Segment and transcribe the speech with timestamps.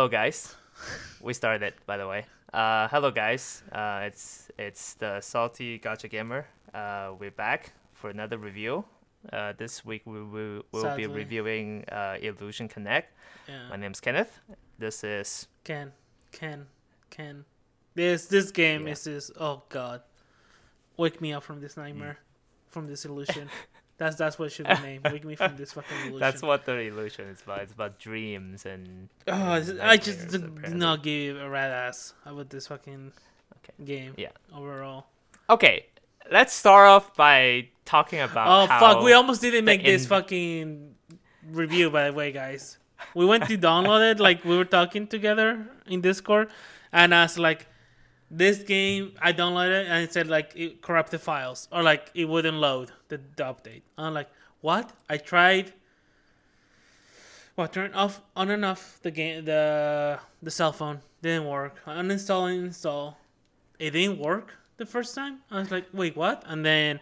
[0.00, 0.56] Hello, guys.
[1.20, 2.24] We started, it, by the way.
[2.54, 3.62] Uh, hello, guys.
[3.70, 6.46] Uh, it's it's the salty gacha gamer.
[6.72, 8.86] Uh, we're back for another review.
[9.30, 13.12] Uh, this week we will we'll be reviewing uh, Illusion Connect.
[13.46, 13.68] Yeah.
[13.68, 14.40] My name's Kenneth.
[14.78, 15.92] This is Ken,
[16.32, 16.64] Ken,
[17.10, 17.44] Ken.
[17.94, 18.92] This this game Yeah.
[18.94, 19.30] is this.
[19.38, 20.00] Oh god,
[20.96, 22.16] wake me up from this nightmare,
[22.70, 23.50] from this illusion.
[24.00, 25.04] that's that's what it should be named.
[25.12, 26.18] Wake me from this fucking illusion.
[26.18, 27.60] that's what the illusion is about.
[27.60, 29.08] It's about dreams and.
[29.28, 33.12] Oh, and I just did, did not give a rat ass about this fucking
[33.58, 33.84] Okay.
[33.84, 34.14] game.
[34.16, 34.30] Yeah.
[34.56, 35.04] Overall.
[35.50, 35.86] Okay,
[36.32, 38.46] let's start off by talking about.
[38.48, 39.02] Oh fuck!
[39.04, 40.94] We almost didn't make this in- fucking
[41.52, 41.90] review.
[41.90, 42.78] By the way, guys,
[43.14, 44.18] we went to download it.
[44.28, 46.48] Like we were talking together in Discord,
[46.92, 47.66] and I was like,
[48.30, 52.24] "This game." I downloaded it, and it said like it corrupted files, or like it
[52.26, 53.82] wouldn't load the, the update.
[53.98, 54.28] I'm like,
[54.62, 55.72] "What?" I tried.
[57.56, 61.76] Well, turn off on and off the game the the cell phone didn't work.
[61.86, 63.18] I uninstall and install.
[63.78, 65.40] It didn't work the first time.
[65.50, 66.42] I was like, wait, what?
[66.46, 67.00] And then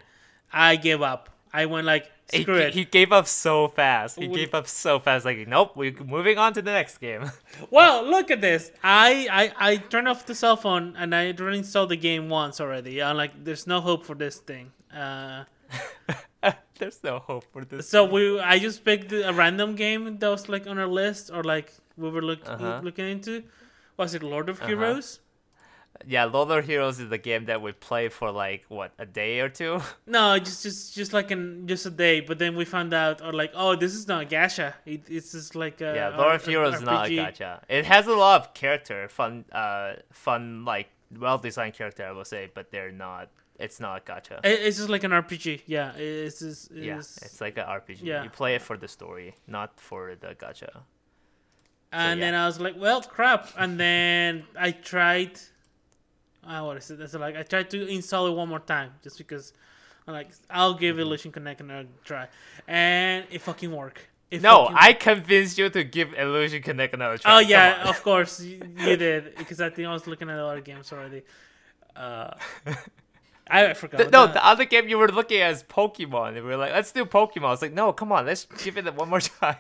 [0.53, 1.29] I gave up.
[1.53, 2.75] I went like, He, screw it.
[2.75, 4.19] he gave up so fast.
[4.19, 5.25] He Would- gave up so fast.
[5.25, 7.31] Like, nope, we're moving on to the next game.
[7.71, 8.71] well, look at this.
[8.83, 13.03] I, I I turned off the cell phone and I reinstalled the game once already.
[13.03, 14.73] I'm like, there's no hope for this thing.
[14.95, 15.45] Uh,
[16.79, 17.89] There's no hope for this.
[17.89, 21.43] so we I just picked a random game that was like on our list or
[21.43, 22.81] like we were look, Uh-huh.
[22.83, 23.43] looking into.
[23.97, 24.69] Was it Lord of Uh-huh.
[24.69, 25.19] Heroes?
[26.07, 29.41] Yeah, Lord of Heroes is the game that we play for like what a day
[29.41, 29.81] or two.
[30.07, 32.21] No, just just just like in just a day.
[32.21, 34.75] But then we found out, or like, oh, this is not a gacha.
[34.87, 37.63] It, it's just like a yeah, Lord of a- Heroes is not a gacha.
[37.69, 40.87] It has a lot of character, fun, uh, fun like
[41.19, 43.31] well designed character, I will say, but they're not.
[43.59, 44.41] It's not a gacha.
[44.45, 45.63] It's just like an RPG.
[45.67, 47.99] Yeah, it's just it's, yeah, it's like an RPG.
[48.03, 48.23] yeah.
[48.23, 50.83] You play it for the story, not for the gacha.
[51.93, 52.27] and yeah.
[52.27, 53.49] then I was like, well, crap.
[53.57, 55.41] And then I tried.
[56.47, 57.01] Uh, what is it?
[57.01, 59.53] It's like I tried to install it one more time just because
[60.07, 61.01] I'm like, I'll give Mm-hmm.
[61.03, 62.29] Illusion Connect another try,
[62.67, 64.07] and it fucking worked.
[64.31, 67.37] It No, fucking- I convinced you to give Illusion Connect another try.
[67.37, 70.61] Oh yeah, of course you, you did because I think I was looking at other
[70.61, 71.23] games already.
[71.97, 72.31] Uh,
[73.51, 73.99] I forgot.
[73.99, 76.29] The- no, the other game you were looking at is Pokemon.
[76.37, 77.45] And we were like, let's do Pokemon.
[77.45, 79.57] I was like, no, come on, let's give it one more try.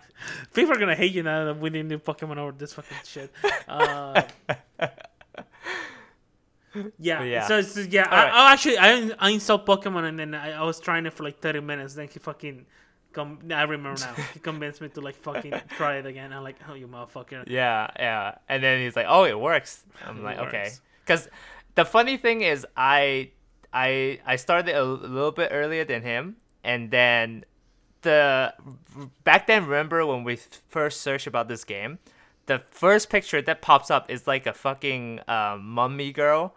[0.55, 3.33] People are gonna hate you now that we didn't do Pokemon over this fucking shit.
[3.67, 4.23] Uh,
[6.99, 7.47] yeah, Yeah.
[7.47, 8.35] So, so yeah, I, Alright.
[8.35, 11.41] I actually I, I installed Pokemon and then I, I was trying it for like
[11.41, 11.95] thirty minutes.
[11.95, 12.67] Then he fucking
[13.13, 13.39] come.
[13.51, 14.15] I remember now.
[14.35, 16.33] he convinced me to like fucking try it again.
[16.33, 17.45] I'm like, oh you motherfucker.
[17.47, 18.35] Yeah, yeah.
[18.49, 20.71] And then he's like, "Oh, it works." I'm It like, "Okay."
[21.05, 21.29] Because
[21.75, 23.31] the funny thing is, I,
[23.73, 27.45] I, I started a little bit earlier than him, and then
[28.03, 28.55] the
[29.25, 29.67] back then.
[29.67, 31.99] Remember when we first searched about this game?
[32.47, 36.55] The first picture that pops up is like a fucking uh, mummy girl.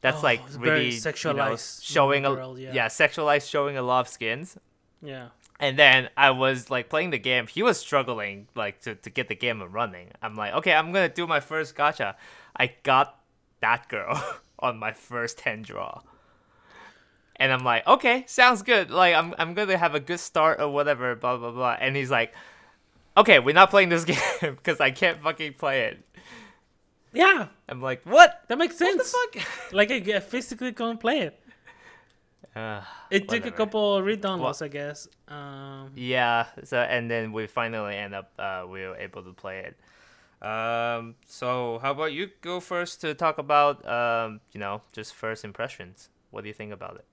[0.00, 2.72] That's Oh, like really you know, sexualized showing a yeah.
[2.72, 4.56] yeah sexualized, showing a lot of skins.
[5.02, 5.28] Yeah.
[5.60, 7.46] And then I was like playing the game.
[7.46, 10.08] He was struggling like to, to get the game running.
[10.22, 12.14] I'm like, okay, I'm gonna do my first gacha.
[12.56, 13.20] I got
[13.60, 16.00] that girl on my first ten draw.
[17.40, 18.90] And I'm like, okay, sounds good.
[18.90, 21.76] Like I'm I'm gonna have a good start or whatever, blah blah blah.
[21.80, 22.34] And he's like,
[23.16, 26.04] Okay, we're not playing this game because I can't fucking play it.
[27.12, 28.44] Yeah, I'm like, what?
[28.48, 29.12] that makes What the sense.
[29.34, 29.48] fuck?
[29.72, 31.40] Like I I physically can't play it.
[32.54, 33.56] Uh, It took a Whatever.
[33.56, 35.08] couple re-downloads, I guess.
[35.28, 36.46] Um, Yeah.
[36.64, 39.74] So and then we finally end up uh, we were able to play it.
[40.46, 41.16] Um.
[41.26, 46.08] So how about you go first to talk about um you know just first impressions.
[46.30, 47.04] What do you think about it?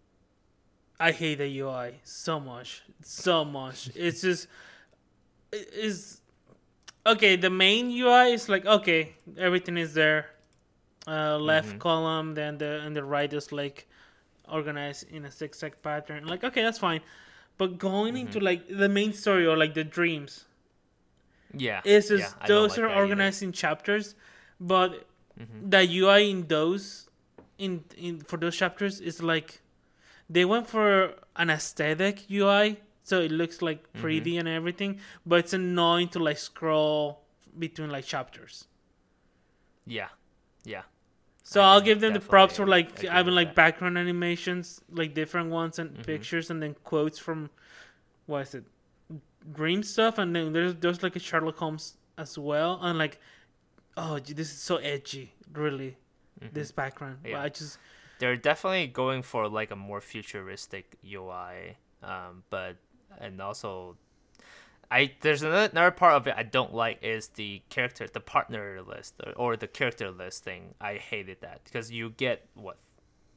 [0.99, 3.89] I hate the UI so much, so much.
[3.95, 4.47] It's just
[5.51, 6.21] is
[7.05, 7.35] okay.
[7.35, 10.31] The main UI is like okay, everything is there.
[11.07, 11.79] Uh, left Mhm.
[11.79, 13.87] column, then the and the right is like
[14.51, 16.25] organized in a zigzag pattern.
[16.27, 17.01] Like okay, that's fine.
[17.57, 18.27] But going Mm-hmm.
[18.27, 20.45] into like the main story or like the dreams,
[21.53, 21.81] Yeah.
[21.83, 23.03] is just yeah, those like are that either.
[23.03, 24.15] organized in chapters,
[24.59, 25.07] but
[25.39, 25.69] Mhm.
[25.71, 27.07] the UI in those
[27.57, 29.61] in in for those chapters is like
[30.29, 34.01] they went for an aesthetic UI, so it looks like Mm-hmm.
[34.01, 37.21] pretty and everything, but it's annoying to like scroll
[37.57, 38.67] between like chapters.
[39.85, 40.09] Yeah.
[40.65, 40.83] Yeah.
[41.43, 43.55] So I I'll give them the props for like having like that.
[43.55, 46.05] background animations, like different ones and Mhm.
[46.05, 47.49] pictures, and then quotes from
[48.25, 48.65] what is it,
[49.53, 53.19] dream stuff, and then there's there's like a Sherlock Holmes as well, and like,
[53.95, 55.95] oh, this is so edgy, really,
[56.51, 57.19] this background.
[57.23, 57.37] But Mm-hmm.
[57.37, 57.43] Yeah.
[57.43, 57.77] I just
[58.19, 62.77] They're definitely going for like a more futuristic UI, um, but
[63.19, 63.97] and also
[64.89, 69.15] I there's another, part of it I don't like is the character, the partner list
[69.25, 70.75] or, or the character list thing.
[70.79, 72.77] I hated that because you get what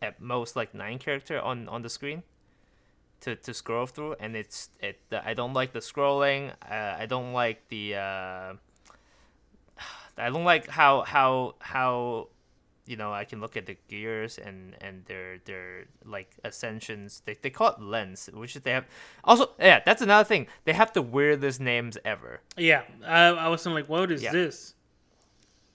[0.00, 2.22] at most like nine character on on the screen
[3.20, 5.00] to, to scroll through, and it's it.
[5.12, 6.52] I don't like the scrolling.
[6.68, 7.96] Uh, I don't like the.
[7.96, 8.52] Uh,
[10.18, 12.28] I don't like how how how
[12.90, 17.22] you know I can look at the gears and and their their like ascensions.
[17.24, 18.86] They they call it lens, which they have.
[19.22, 20.48] Also, yeah, that's another thing.
[20.64, 22.40] They have the weirdest names ever.
[22.56, 24.32] Yeah, I, I was like, what is Yeah.
[24.32, 24.74] this?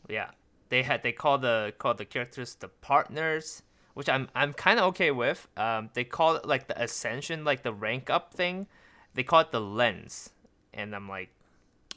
[0.08, 0.30] Yeah,
[0.70, 3.64] they had they call the call the characters the partners,
[3.94, 5.48] which I'm I'm kind of okay with.
[5.58, 8.68] Um, they call it like the ascension, like the rank up thing.
[9.16, 10.32] They call it the lens,
[10.74, 11.30] and I'm like,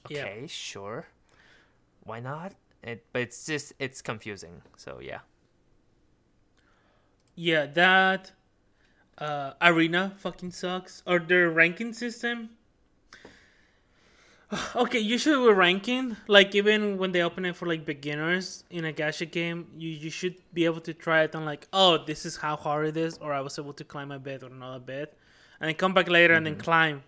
[0.09, 0.23] Yeah.
[0.23, 1.06] okay, sure,
[2.05, 2.55] why not?
[2.82, 4.62] It, but it's just it's confusing.
[4.76, 5.20] So yeah,
[7.34, 8.32] Yeah, that
[9.19, 11.02] uh, arena fucking sucks.
[11.06, 12.50] Or their ranking system.
[14.75, 18.92] Okay, usually with ranking, like even when they open it for like beginners in a
[18.92, 22.36] gacha game, you, you should be able to try it on like, oh, this is
[22.38, 25.19] how hard it is, or I was able to climb a bit or another bit,
[25.60, 27.02] and then come back later and then climb.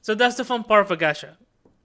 [0.00, 1.36] So that's the fun part of a gacha,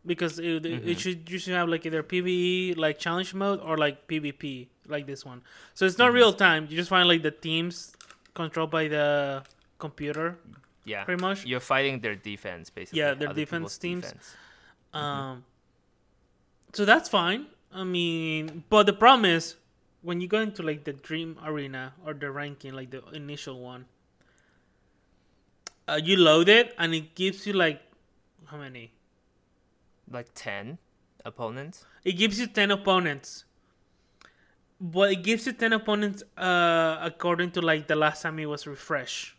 [0.06, 4.08] because it, it should you should have like either PVE like challenge mode or like
[4.08, 5.42] PvP like this one.
[5.74, 6.68] So it's not real time.
[6.70, 7.94] You just find like the teams
[8.34, 9.44] controlled by the
[9.78, 10.38] computer
[10.90, 11.46] yeah, pretty much.
[11.46, 13.00] You're fighting their defense basically.
[13.00, 14.04] Yeah, their defense teams.
[14.04, 14.36] defense.
[14.94, 15.46] Um,
[16.74, 17.46] so that's fine.
[17.72, 19.56] I mean, but the problem is
[20.02, 23.86] when you go into like the dream arena or the ranking, like the initial one,
[25.88, 27.82] uh, you load it and it gives you like
[28.48, 28.92] how many?
[30.12, 30.78] Like ten
[31.26, 31.86] opponents.
[32.04, 33.46] It gives you ten opponents,
[34.80, 38.66] but it gives you ten opponents uh, according to like the last time it was
[38.66, 39.36] refreshed.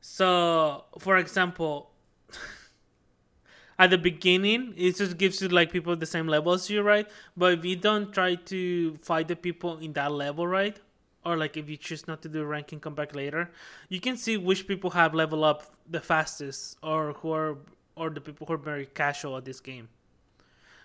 [0.00, 1.90] So, for example,
[3.78, 7.06] at the beginning, it just gives you like people the same level as you, right?
[7.36, 10.78] But if you don't try to fight the people in that level, right?
[11.24, 13.50] Or like if you choose not to do ranking, come back later,
[13.90, 17.58] you can see which people have level up the fastest, or who are,
[18.00, 19.88] or the people who are very casual at this game,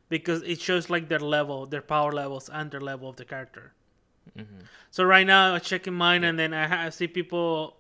[0.10, 3.72] because it shows like their level, their power levels, and their level of the character.
[4.38, 4.62] Mm-hmm.
[4.92, 7.78] So right now, I'm checking mine, and then I, ha- I see people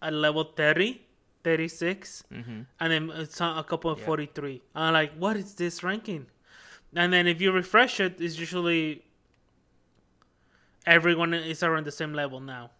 [0.00, 1.00] at level 30,
[1.44, 2.60] 36, Mm-hmm.
[2.80, 4.06] and then it's a couple of Yeah.
[4.06, 4.62] 43.
[4.74, 6.26] I'm like, what is this ranking?
[6.94, 9.04] And then if you refresh it, it's usually
[10.86, 12.70] everyone is around the same level now.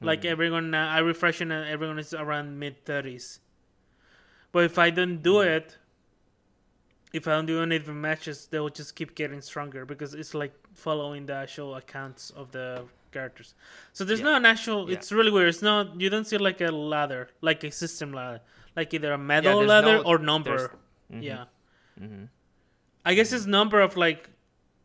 [0.00, 0.28] Like mm-hmm.
[0.32, 3.38] everyone, now, I refresh it, and uh, everyone is around mid 30s.
[4.56, 5.76] But if I don't do it,
[7.12, 10.14] if I don't do any of the matches, they will just keep getting stronger because
[10.14, 13.52] it's like following the actual accounts of the characters.
[13.92, 14.30] So there's Yeah.
[14.30, 14.88] not an actual.
[14.88, 14.94] Yeah.
[14.96, 15.50] It's really weird.
[15.50, 16.00] It's not.
[16.00, 18.40] You don't see like a ladder, like a system ladder,
[18.78, 20.58] like either a medal there's ladder no- or number.
[21.12, 21.22] Mhm.
[21.30, 21.44] Yeah.
[22.00, 22.24] Mm-hmm.
[23.04, 24.30] I guess it's number of like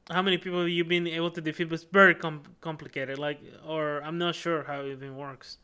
[0.09, 3.17] how many people you've been able to defeat, but it's very com- complicated.
[3.17, 5.59] Like, or I'm not sure how it even works.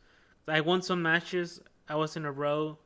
[0.47, 1.59] I won some matches.
[1.89, 2.79] I was in a row.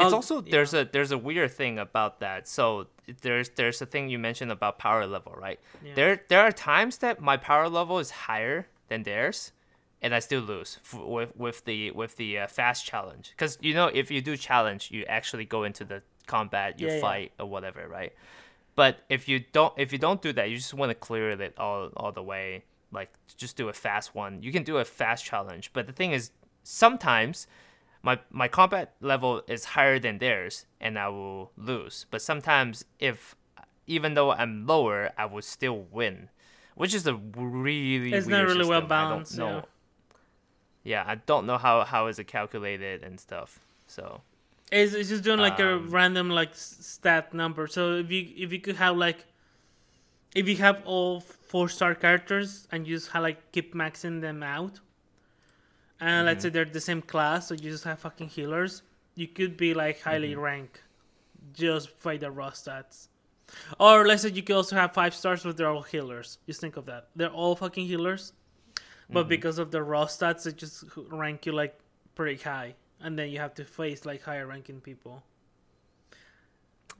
[0.00, 2.48] It's Oh, also there's a there's a weird thing about that.
[2.48, 2.86] So
[3.22, 5.58] there's there's a thing you mentioned about power level, right?
[5.84, 5.94] Yeah.
[5.94, 9.52] There there are times that my power level is higher than theirs,
[10.02, 13.30] and I still lose f- with with the with the uh, fast challenge.
[13.36, 16.94] Because you know if you do challenge, you actually go into the combat, you Yeah,
[16.94, 17.00] yeah.
[17.00, 18.12] fight or whatever, right?
[18.76, 21.54] But if you don't if you don't do that, you just want to clear it
[21.58, 22.64] all all the way.
[22.92, 24.42] Like just do a fast one.
[24.42, 26.30] You can do a fast challenge, but the thing is
[26.62, 27.46] sometimes
[28.02, 32.06] my my combat level is higher than theirs and I will lose.
[32.10, 33.36] But sometimes if
[33.86, 36.28] even though I'm lower, I will still win,
[36.74, 39.34] which is a really It's not really well balanced.
[39.34, 39.64] I don't know.
[40.82, 43.58] Yeah, I don't know how how is it calculated and stuff.
[43.86, 44.22] So
[44.72, 47.66] It's, it's just doing like a Um, random like stat number.
[47.66, 49.26] So if you if you could have like
[50.34, 54.42] if you have all four star characters and you just have like keep maxing them
[54.42, 54.80] out,
[56.00, 56.48] and let's mm-hmm.
[56.48, 58.82] say they're the same class, so you just have fucking healers,
[59.14, 60.40] you could be like highly mm-hmm.
[60.40, 60.82] ranked
[61.52, 63.08] just by the raw stats.
[63.78, 66.38] Or let's say you could also have five stars, but they're all healers.
[66.46, 67.08] Just think of that.
[67.16, 68.32] They're all fucking healers,
[69.10, 69.28] but mm-hmm.
[69.28, 71.78] because of the raw stats, it just rank you like
[72.14, 75.22] pretty high, and then you have to face like higher ranking people.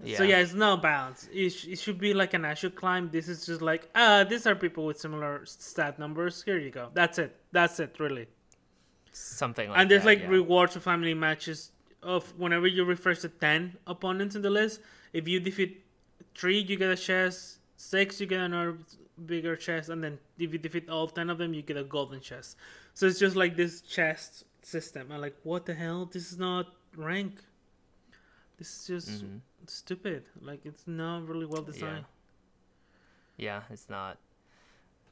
[0.03, 0.19] yeah.
[0.19, 1.29] So yeah, it's no balance.
[1.33, 3.11] It, sh- it should be like an actual climb.
[3.11, 6.43] This is just like ah, these are people with similar stat numbers.
[6.43, 6.91] Here you go.
[6.93, 7.37] That's it.
[7.53, 7.97] That's it.
[7.99, 8.27] Really.
[9.13, 10.29] Something like and there's that, like yeah.
[10.29, 14.81] rewards for family matches of whenever you refresh the 10 opponents in the list
[15.13, 15.85] if you defeat
[16.35, 18.79] three you get a chest six you get another
[19.27, 22.21] bigger chest and then if you defeat all 10 of them you get a golden
[22.21, 22.57] chest
[22.95, 25.11] so it's just like this chest system.
[25.13, 26.07] I'm like, what the hell?
[26.07, 27.43] This is not rank.
[28.59, 29.41] This is just Mhm.
[29.67, 30.25] stupid.
[30.41, 32.05] Like it's not really well designed.
[33.37, 34.19] Yeah, it's not.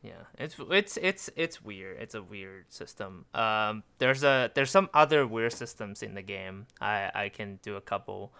[0.02, 1.98] Yeah, it's it's it's it's weird.
[2.00, 3.24] It's a weird system.
[3.34, 6.66] Um, there's a there's some other weird systems in the game.
[6.80, 8.32] I I can do a couple.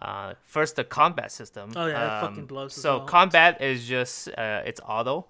[0.00, 1.70] Uh, first the combat system.
[1.74, 3.06] Oh, yeah, that Um, fucking blows So well.
[3.06, 5.26] combat is just uh, it's auto.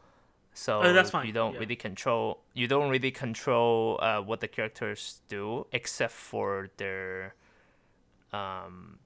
[0.52, 1.60] So Oh, that's fine, you don't yeah.
[1.60, 7.34] really control you don't really control uh, what the characters do except for their
[8.32, 8.98] um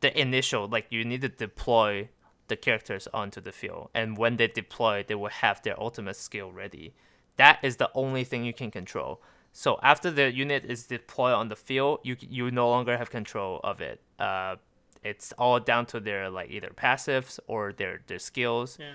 [0.00, 2.08] the initial like you need to deploy
[2.48, 6.50] the characters onto the field and when they deploy they will have their ultimate skill
[6.52, 6.92] ready
[7.36, 9.20] that is the only thing you can control
[9.52, 13.60] so after the unit is deployed on the field you you no longer have control
[13.64, 14.56] of it uh
[15.02, 18.94] it's all down to their like either passives or their their skills Yeah.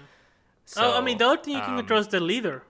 [0.65, 2.63] so, oh, I mean, the other thing you can um, control is the leader.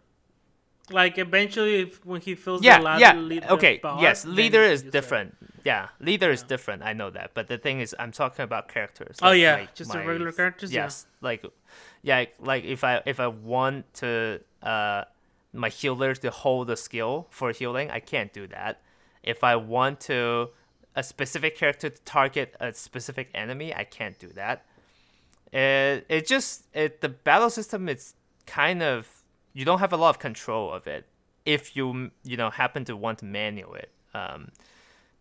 [0.92, 3.14] Like eventually, if when he fills yeah the last yeah.
[3.14, 5.36] lead, okay yes leader is different.
[5.66, 6.84] Yeah leader is different.
[6.84, 7.32] I know that.
[7.34, 10.32] But the thing is i'm talking about characters Oh, like yeah, my- just the regular
[10.32, 10.84] characters, yeah.
[10.84, 11.44] yes like
[12.02, 15.04] yeah like if i if i want to uh
[15.54, 18.82] my healer to hold the skill for healing i can't do that.
[19.24, 20.50] If i want to
[20.96, 24.66] a specific character to target a specific enemy i can't do that.
[25.52, 28.14] It, it just it the battle system is
[28.46, 29.19] kind of
[29.54, 31.06] you don't have a lot of control of it
[31.46, 33.92] if you you know happen to want to manual it.
[34.14, 34.50] Um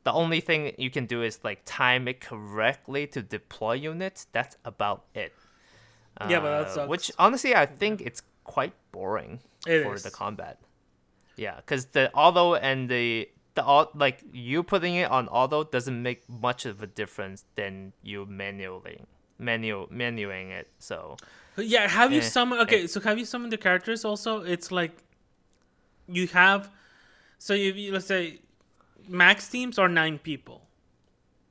[0.05, 4.27] the only thing you can do is like time it correctly to deploy units.
[4.33, 5.33] That's about it.
[6.29, 6.89] Yeah, but that Uh, sucks.
[6.89, 10.03] which honestly i think it's quite boring It for is.
[10.03, 10.59] the combat.
[11.37, 16.03] Yeah because the auto and the the au- like you putting it on auto doesn't
[16.03, 18.99] make much of a difference than you manually
[19.39, 21.17] manual manuing it so
[21.59, 22.63] Yeah, have you Eh, summoned?
[22.63, 24.05] Okay, so have you summoned the characters?
[24.05, 24.93] Also, it's like
[26.07, 26.71] you have.
[27.39, 28.41] So if you let's say
[29.09, 30.69] max teams are nine people,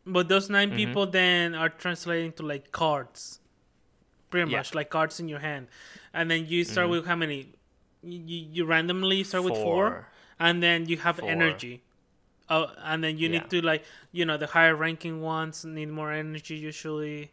[0.05, 0.77] but those 9 Mm-hmm.
[0.77, 3.39] people then are translating to like cards,
[4.29, 4.57] pretty Yeah.
[4.57, 5.67] much like cards in your hand,
[6.13, 7.53] and then you start with how many?
[8.03, 9.95] You, you, you randomly start with four, Mm-hmm.
[9.95, 10.07] Four.
[10.39, 11.29] and then you have Four.
[11.29, 11.83] energy.
[12.49, 13.39] Oh, and then you Yeah.
[13.39, 13.83] need to like
[14.13, 17.31] you know the higher ranking ones need more energy usually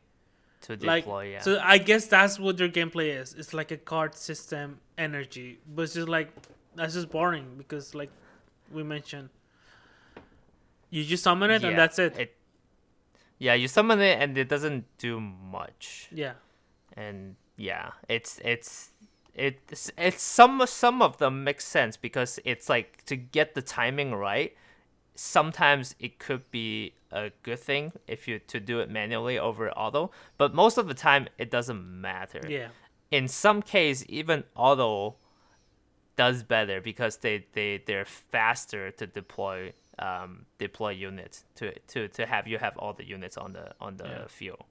[0.65, 1.41] to like deploy yeah.
[1.41, 3.35] so i guess that's what their gameplay is.
[3.35, 6.29] It's like a card system energy but it's just like
[6.75, 8.11] that's just boring because like
[8.73, 9.29] we mentioned.
[10.91, 12.37] You just summon it and Yeah, that's it,
[13.39, 16.09] yeah you summon it and it doesn't do much.
[16.13, 16.35] Yeah.
[16.97, 18.91] And yeah it's it's
[19.35, 24.15] it's it's some some of them make sense because it's like to get the timing
[24.15, 24.57] right
[25.15, 30.11] sometimes it could be a good thing if you to do it manually over auto
[30.37, 32.69] but most of the time it doesn't matter yeah
[33.11, 35.15] in some case even auto
[36.17, 42.27] does better because they they they're faster to deploy um deploy units to to to
[42.27, 44.27] have you have all the units on the on the Yeah.
[44.29, 44.65] field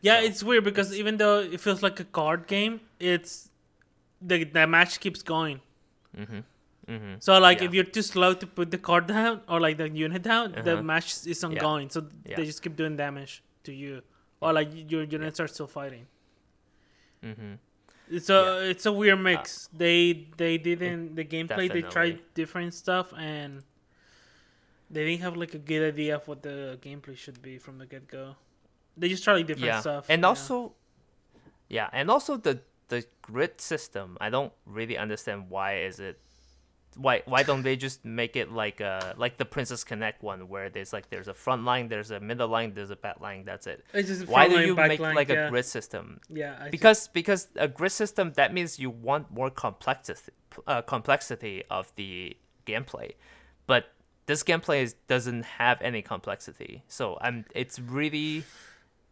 [0.00, 3.50] yeah So, it's weird because even though it feels like a card game it's
[4.20, 5.60] the, the match keeps going
[6.16, 6.40] mm-hmm.
[7.20, 7.66] So like Yeah.
[7.68, 10.72] if you're too slow to put the card down or like the unit down the
[10.74, 10.82] Uh-huh.
[10.82, 12.36] match is ongoing so Yeah.
[12.36, 14.02] they just keep doing damage to you
[14.40, 16.06] or like your units are still fighting
[17.22, 17.54] Mm-hmm.
[18.10, 19.68] It's a it's a weird mix.
[19.72, 23.62] they they didn't the gameplay they tried different stuff and
[24.90, 27.86] they didn't have like a good idea of what the gameplay should be from the
[27.86, 28.34] get go.
[28.96, 30.06] They just tried like, different yeah stuff.
[30.10, 30.28] and yeah.
[30.28, 30.74] also
[31.68, 36.20] yeah and also the the grid system i don't really understand why is it
[36.96, 40.68] why why don't they just make it like uh like the princess connect one where
[40.68, 43.66] there's like there's a front line there's a middle line there's a back line that's
[43.66, 43.84] it.
[44.26, 45.46] Why do you make backline, like yeah.
[45.46, 46.20] a grid system?
[46.28, 50.32] Yeah, I because because a grid system that means you want more complexity
[50.66, 53.12] uh, complexity of the gameplay.
[53.66, 53.86] But
[54.26, 56.82] this gameplay is, doesn't have any complexity.
[56.88, 58.44] So i'm it's really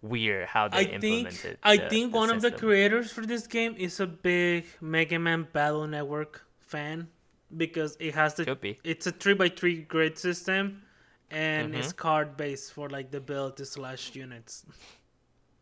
[0.03, 3.47] weird how they I think implemented I think the one of the creators for this
[3.47, 7.09] game is a big Mega Man Battle Network fan
[7.57, 8.79] because it has the Could be.
[8.85, 10.83] it's a three by three grid system
[11.31, 11.81] and Mm-hmm.
[11.81, 14.65] it's card based for like the build to slash units.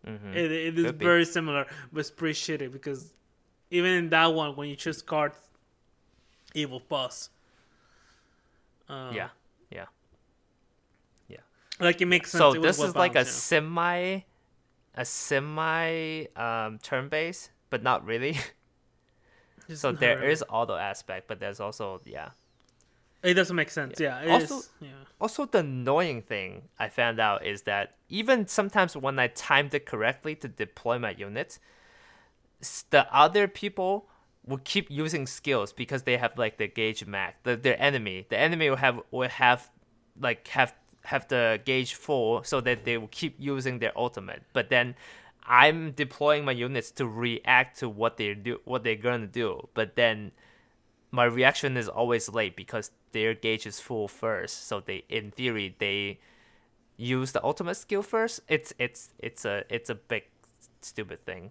[0.07, 0.35] Mhm.
[0.35, 1.05] It, it is Could be.
[1.05, 3.13] very similar, but it's pretty shitty because
[3.71, 5.37] even in that one, when you choose cards,
[6.55, 7.31] it will pause.
[8.89, 9.29] Um, yeah
[9.71, 9.85] yeah
[11.81, 12.41] like it makes sense.
[12.41, 14.21] so it this is like a well-balanced, semi
[14.97, 18.41] a semi um turn base but not really yeah.
[19.69, 20.33] Just so there really.
[20.33, 22.31] is auto aspect but there's also yeah
[23.23, 23.99] It doesn't make sense.
[24.01, 24.21] Yeah.
[24.23, 24.91] it Also- is- yeah.
[25.21, 29.85] Also, the annoying thing I found out is that even sometimes when I timed it
[29.85, 31.59] correctly to deploy my units,
[32.91, 34.09] the other people
[34.47, 37.37] will keep using skills because they have like the gauge max.
[37.43, 39.71] The their enemy, the enemy will have will have
[40.21, 40.73] like have
[41.05, 44.43] have the gauge full so that they will keep using their ultimate.
[44.53, 44.95] But then
[45.49, 49.69] I'm deploying my units to react to what they do what they're gonna do.
[49.73, 50.33] But then
[51.11, 54.67] my reaction is always late because their gauge is full first.
[54.69, 56.21] So they in theory they
[56.99, 58.41] use the ultimate skill first.
[58.47, 60.25] It's it's it's a it's a big
[60.83, 61.51] stupid thing.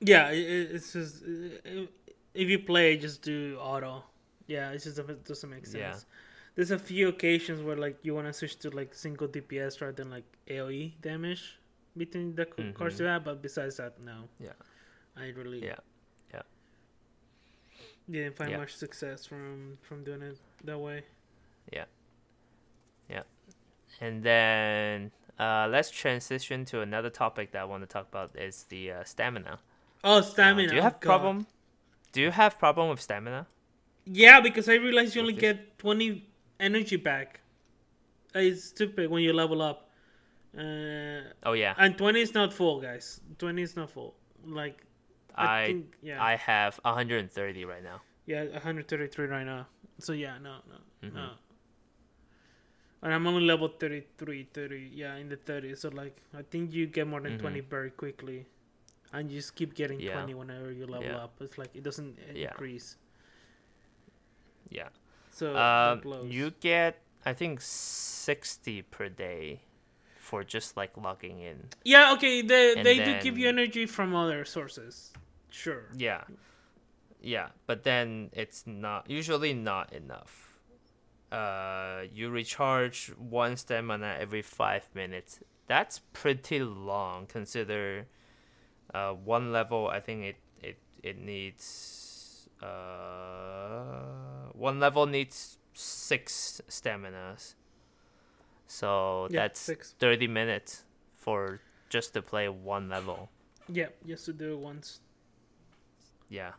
[0.00, 4.04] Yeah, it's just if you play, just do auto.
[4.46, 5.76] Yeah, it just it doesn't make sense.
[5.76, 5.96] Yeah.
[6.54, 9.92] There's a few occasions where like you want to switch to like single DPS rather
[9.92, 11.58] than like AOE damage
[11.96, 14.28] between the mm cards you have, but besides that, no.
[14.40, 14.52] Yeah.
[15.16, 15.78] I really Yeah.
[16.32, 16.42] Yeah.
[18.10, 18.58] didn't find Yeah.
[18.58, 21.04] much success from from doing it that way.
[21.72, 21.86] Yeah.
[23.08, 23.22] Yeah.
[24.00, 28.64] And then uh, let's transition to another topic that I want to talk about is
[28.64, 29.58] the uh, stamina.
[30.02, 30.68] Oh, Uh, stamina.
[30.68, 31.08] do you have God.
[31.08, 31.46] problem?
[32.12, 33.46] Do you have problem with stamina?
[34.06, 36.28] Yeah, because I realized you only get 20
[36.60, 37.40] energy back.
[38.34, 39.83] Uh, It's stupid when you level up.
[40.56, 43.20] Uh, Oh yeah, and 20 is not full, guys.
[43.38, 44.14] 20 is not full.
[44.46, 44.84] Like,
[45.34, 46.22] I, I think, yeah.
[46.22, 48.00] I have 130 right now.
[48.26, 49.66] yeah, 133 right now.
[49.98, 51.16] So, yeah, no, no, Mm-hmm.
[51.16, 51.30] no.
[53.02, 55.78] And I'm only level 33, 30, yeah, in the 30s.
[55.78, 58.46] So, like, I think you get more than 20 very quickly.
[59.12, 60.06] And you just keep getting Mm-hmm.
[60.06, 60.22] Yeah.
[60.24, 61.24] 20 whenever you level Yeah.
[61.24, 61.34] up.
[61.40, 62.96] It's like, it doesn't increase.
[64.70, 64.88] Yeah.
[65.30, 69.60] So, Um, you get I think 60 per day
[70.24, 71.68] for just like logging in.
[71.84, 75.12] Yeah, okay, they And they do give you energy from other sources.
[75.50, 75.84] Sure.
[75.96, 76.24] Yeah.
[77.20, 80.58] Yeah, but then it's not usually not enough.
[81.30, 85.40] Uh, you recharge one stamina every five minutes.
[85.66, 87.26] That's pretty long.
[87.26, 88.06] Consider,
[88.92, 89.88] uh, one level.
[89.88, 97.54] I think it it it needs uh one level needs six staminas.
[98.74, 99.94] So Yeah, that's six.
[100.00, 100.82] thirty minutes
[101.14, 101.60] for
[101.90, 103.30] just to play one level.
[103.68, 105.00] Yeah, just to do it once.
[106.28, 106.52] Yeah.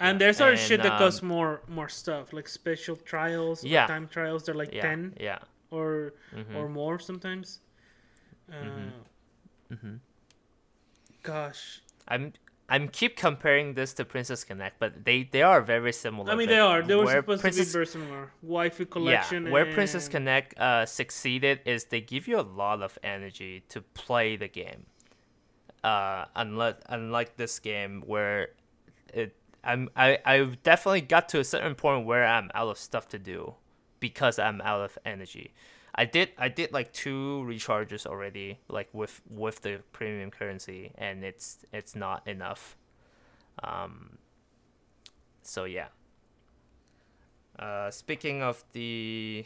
[0.00, 3.62] And Yeah, there's other and, shit that um, costs more more stuff, like special trials,
[3.64, 3.86] or Yeah.
[3.86, 4.44] time trials.
[4.44, 4.82] They're like Yeah.
[4.82, 5.38] ten Yeah.
[5.70, 6.54] or Mhm.
[6.56, 7.60] or more sometimes.
[8.50, 8.90] Uh,
[9.70, 9.96] Mm-hmm.
[11.22, 12.32] Gosh, I'm
[12.70, 16.30] I'm keep comparing this to Princess Connect, but they they are very similar.
[16.30, 16.82] I mean they are.
[16.82, 18.32] They were supposed Princess, to be very similar.
[18.46, 19.46] Waifu collection.
[19.46, 23.80] Yeah, where Princess Connect uh, succeeded is they give you a lot of energy to
[23.82, 24.86] play the game.
[25.82, 28.50] Uh, unlike unlike this game where
[29.12, 33.08] it I'm I I definitely got to a certain point where I'm out of stuff
[33.08, 33.54] to do
[33.98, 35.52] because I'm out of energy.
[36.00, 41.22] I did I did like two recharges already, like with with the premium currency, and
[41.22, 42.78] it's it's not enough.
[43.62, 44.16] Um.
[45.42, 45.88] So yeah.
[47.58, 49.44] Uh, speaking of the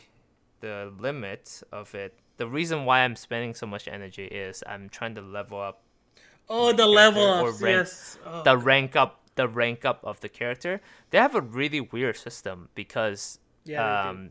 [0.60, 5.16] the limit of it, the reason why I'm spending so much energy is I'm trying
[5.16, 5.82] to level up
[6.48, 8.16] Oh, the level rank- Yes.
[8.24, 10.80] Oh, the rank up the rank up of the character.
[11.10, 14.10] They have a really weird system because yeah.
[14.10, 14.28] um,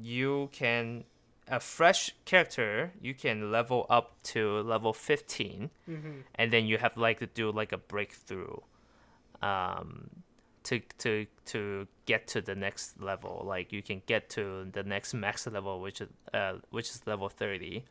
[0.00, 1.04] you can
[1.50, 6.22] a fresh character you can level up to level 15 Mhm.
[6.34, 8.56] and then you have like to do like a breakthrough
[9.42, 10.10] um
[10.64, 13.42] to to to get to the next level.
[13.46, 17.28] Like you can get to the next max level which is uh which is level
[17.28, 17.84] 30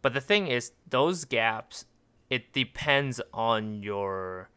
[0.00, 1.84] but the thing is those gaps
[2.30, 4.48] it depends on your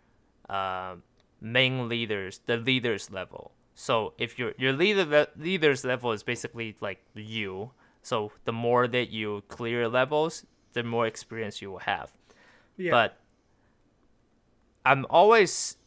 [0.49, 0.95] uh,
[1.41, 3.51] main leaders the leaders level.
[3.73, 7.71] So if your your leader le- leaders level is basically like you
[8.06, 12.12] so the more that you clear levels the more experience you will have
[12.78, 12.91] yeah.
[12.91, 13.18] but
[14.86, 15.78] I'm always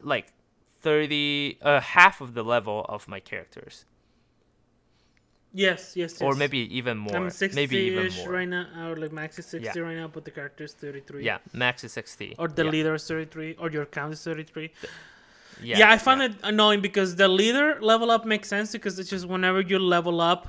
[0.00, 0.26] like
[0.82, 3.86] 30 uh half of the level of my characters
[5.54, 6.22] yes, yes, yes.
[6.22, 9.46] or maybe even more I'm 60 maybe even more right now, or like max is
[9.46, 9.86] 60 Yeah.
[9.86, 11.24] right now, but the character is 33.
[11.24, 12.70] yeah max is 60 Or the yeah.
[12.70, 14.70] leader is 33, or your count is 33.
[15.62, 19.10] yeah, Yeah, I find it annoying because the leader level up makes sense because it's
[19.10, 20.42] just whenever you level up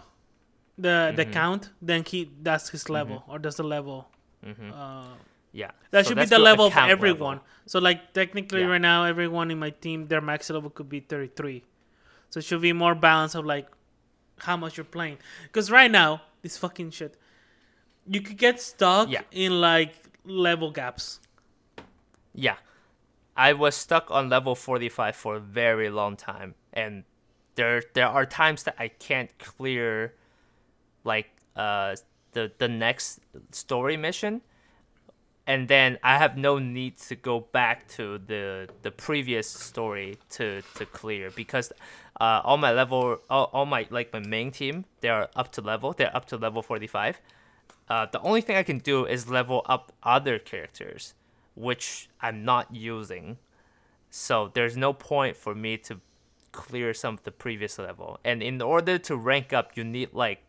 [0.77, 1.33] the the Mhm.
[1.33, 4.09] count, then he that's his level or that's the level.
[4.45, 4.71] Mhm.
[4.73, 5.15] Uh,
[5.51, 7.37] yeah that So should be the level of everyone.
[7.37, 7.45] level.
[7.67, 8.67] So like technically Yeah.
[8.67, 11.63] right now, everyone in my team their max level could be 33.
[12.29, 13.67] So it should be more balance of like
[14.39, 15.19] how much you're playing.
[15.43, 17.15] Because right now, this fucking shit,
[18.07, 19.21] you could get stuck Yeah.
[19.31, 19.93] in like
[20.25, 21.19] level gaps.
[22.33, 22.55] yeah
[23.37, 27.03] I was stuck on level 45 for a very long time and
[27.55, 30.15] there there are times that I can't clear
[31.03, 31.95] like uh
[32.33, 33.19] the the next
[33.51, 34.41] story mission.
[35.45, 40.61] And then I have no need to go back to the the previous story to
[40.75, 41.73] to clear because
[42.19, 45.61] uh, all my level all, all my like my main team they are up to
[45.61, 47.19] level they're up to level 45
[47.89, 51.13] uh, the only thing I can do is level up other characters
[51.55, 53.37] which I'm not using.
[54.09, 55.99] So there's no point for me to
[56.51, 58.19] clear some of the previous level.
[58.23, 60.43] And in order to rank up you need like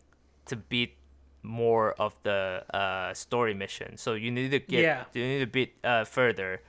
[0.46, 0.96] to beat
[1.42, 3.96] more of the uh, story mission.
[3.96, 5.04] So you need to get Yeah.
[5.12, 6.62] you need to beat uh, further,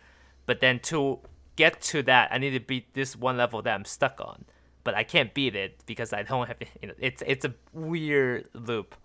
[0.46, 1.20] but then to
[1.56, 4.46] get to that, I need to beat this one level that I'm stuck on.
[4.84, 8.50] But I can't beat it because I don't have you know, it's it's a weird
[8.54, 8.96] loop.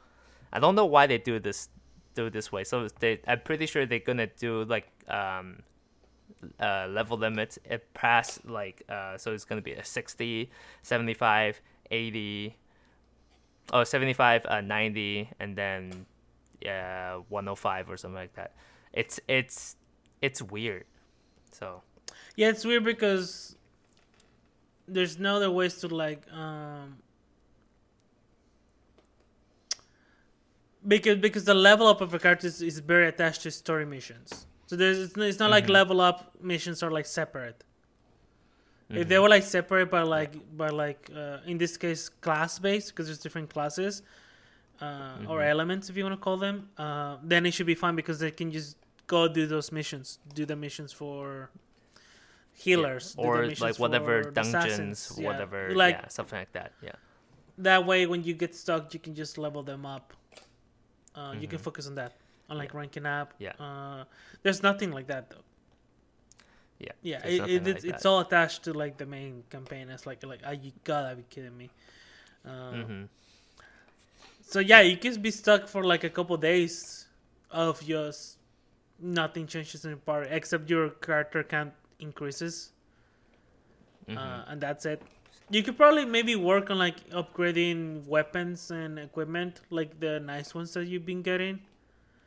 [0.52, 1.68] I don't know why they do this
[2.14, 2.64] do it this way.
[2.64, 5.62] So they I'm pretty sure they're gonna do like um
[6.58, 10.50] uh, level limits it pass like uh, so it's gonna be a 60
[10.82, 12.56] 75 80
[13.72, 16.06] oh 75 uh, 90 and then
[16.60, 18.54] yeah 105 or something like that
[18.92, 19.76] it's it's
[20.20, 20.84] it's weird
[21.52, 21.82] so
[22.36, 23.56] Yeah, it's weird because
[24.86, 26.98] there's no other ways to like um
[30.86, 34.46] because because the level up of a character is, is very attached to story missions.
[34.66, 37.64] So there's it's it's not like level up missions are like separate.
[38.90, 42.88] If they were like separate by like by like uh, in this case class based
[42.88, 44.02] because there's different classes
[44.80, 47.94] uh, or elements if you want to call them, uh, then it should be fine
[47.94, 48.76] because they can just
[49.06, 51.50] go do those missions, do the missions for
[52.52, 55.26] healers, the or like whatever dungeons yeah.
[55.26, 56.92] whatever Like yeah something like that yeah
[57.58, 60.14] that way, when you get stuck, you can just level them up.
[61.14, 61.62] Uh, You can Mhm.
[61.62, 62.12] focus on that,
[62.48, 63.34] on like ranking up.
[63.38, 63.52] Yeah.
[63.60, 64.04] Uh,
[64.42, 65.44] there's nothing like that though.
[66.80, 69.88] Yeah Yeah, it, it, like it's, it's all attached to like the main campaign.
[69.90, 71.70] It's like like, ah, you gotta be kidding me.
[72.44, 73.08] Uh, Mhm.
[74.42, 77.06] So yeah, you can be stuck for like a couple days
[77.50, 78.38] of just
[78.98, 82.72] nothing changes in your party except your character count increases,
[84.08, 84.16] Mhm.
[84.18, 85.02] uh, and that's it.
[85.50, 90.72] You could probably maybe work on like upgrading weapons and equipment, like the nice ones
[90.74, 91.60] that you've been getting.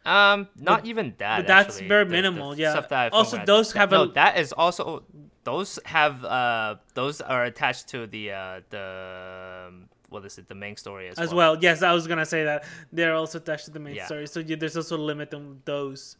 [0.05, 1.37] Um, not But- even that.
[1.39, 2.73] but that's actually, very the- the minimal, yeah.
[2.73, 4.03] that I Also, those have no.
[4.03, 5.03] a- that is also
[5.45, 10.55] those have uh those are attached to the uh the um, what is it the
[10.55, 13.71] main story as, As well, yes, I was gonna say that they're also attached to
[13.71, 14.05] the main Yeah.
[14.05, 14.27] story.
[14.27, 16.17] So yeah, there's also a limit on those.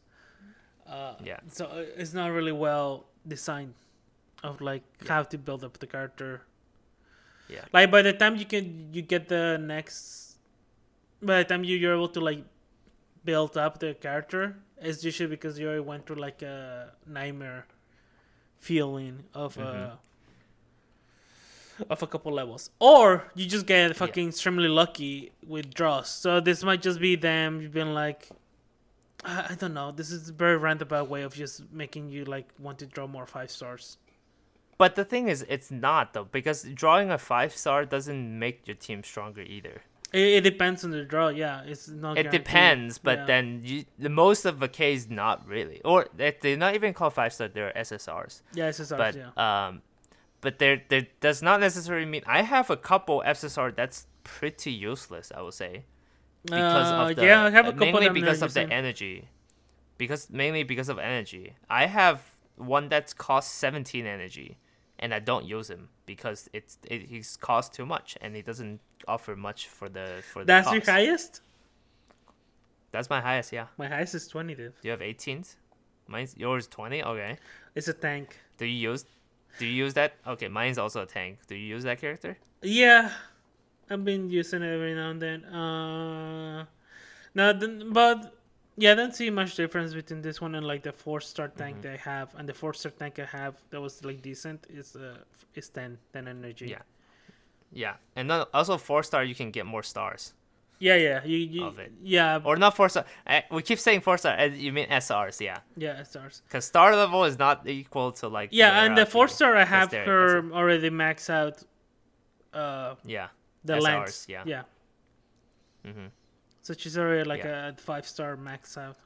[0.87, 1.39] Uh, Yeah.
[1.47, 3.75] So uh, it's not really well designed
[4.43, 6.41] of like how to build up the character.
[7.49, 7.63] Yeah.
[7.71, 10.37] Like by the time you can you get the next,
[11.21, 12.43] by the time you you're able to like
[13.25, 17.65] build up the character, it's usually because you already went through like a nightmare
[18.59, 19.91] feeling of uh
[21.89, 26.09] of a couple levels, or you just get fucking extremely lucky with draws.
[26.09, 28.29] So this might just be them being like,
[29.25, 29.91] I, I don't know.
[29.91, 33.25] This is a very roundabout way of just making you like want to draw more
[33.25, 33.97] five stars.
[34.77, 38.75] But the thing is, it's not though because drawing a five star doesn't make your
[38.75, 39.81] team stronger either.
[40.13, 41.29] It, it depends on the draw.
[41.29, 42.17] Yeah, it's not.
[42.17, 42.43] It guaranteed.
[42.43, 43.25] depends, but Yeah.
[43.25, 47.13] then you, the most of the case, not really, or they- they're not even called
[47.13, 47.47] five star.
[47.47, 48.41] They're SSRs.
[48.53, 49.67] yeah, SSRs, but yeah.
[49.67, 49.81] um,
[50.41, 55.31] but there there does not necessarily mean I have a couple SSR that's pretty useless.
[55.35, 55.85] I would say
[56.43, 58.71] because Uh, of the yeah, I have a uh, couple mainly of because of the
[58.71, 59.29] energy,
[59.97, 61.55] because mainly because of energy.
[61.69, 64.57] I have one that's cost seventeen energy,
[64.99, 68.81] and I don't use him because it's it, he's cost too much and he doesn't
[69.07, 70.75] offer much for the for the That's cost.
[70.87, 71.41] your highest.
[72.91, 73.51] That's my highest.
[73.51, 73.67] Yeah.
[73.77, 74.73] My highest is twenty, dude.
[74.83, 75.55] You have 18s?
[76.07, 77.03] Mine's yours 20.
[77.03, 77.37] Okay.
[77.75, 78.37] It's a tank.
[78.57, 79.05] Do you use?
[79.59, 80.13] Do you use that?
[80.27, 81.39] Okay, mine's also a tank.
[81.47, 82.37] Do you use that character?
[82.61, 83.11] Yeah,
[83.89, 85.45] I've been using it every now and then.
[85.45, 86.65] Uh,
[87.35, 88.33] no, then, but
[88.77, 91.77] yeah, I don't see much difference between this one and like the four star tank
[91.77, 91.81] Mm-hmm.
[91.83, 94.95] that I have, and the four star tank I have that was like decent is
[94.95, 95.17] uh
[95.55, 96.67] is 10, 10 energy.
[96.69, 96.81] Yeah.
[97.73, 100.33] Yeah, and then also four star you can get more stars,
[100.79, 101.23] yeah, yeah.
[101.23, 101.91] You, you Of it.
[102.03, 103.05] yeah, or not four star.
[103.25, 104.33] eh, We keep saying four star.
[104.37, 105.39] eh, You mean SRs?
[105.41, 106.41] Yeah, yeah, stars.
[106.47, 108.49] because star level is not equal to like.
[108.51, 111.63] Yeah, and the four star I have her already maxed out.
[112.53, 113.27] Uh, Yeah.
[113.65, 114.25] the SRs, lens.
[114.29, 114.43] yeah.
[114.45, 114.63] yeah.
[115.85, 116.07] hmm
[116.61, 117.69] So she's already like Yeah.
[117.69, 118.97] a five star max out.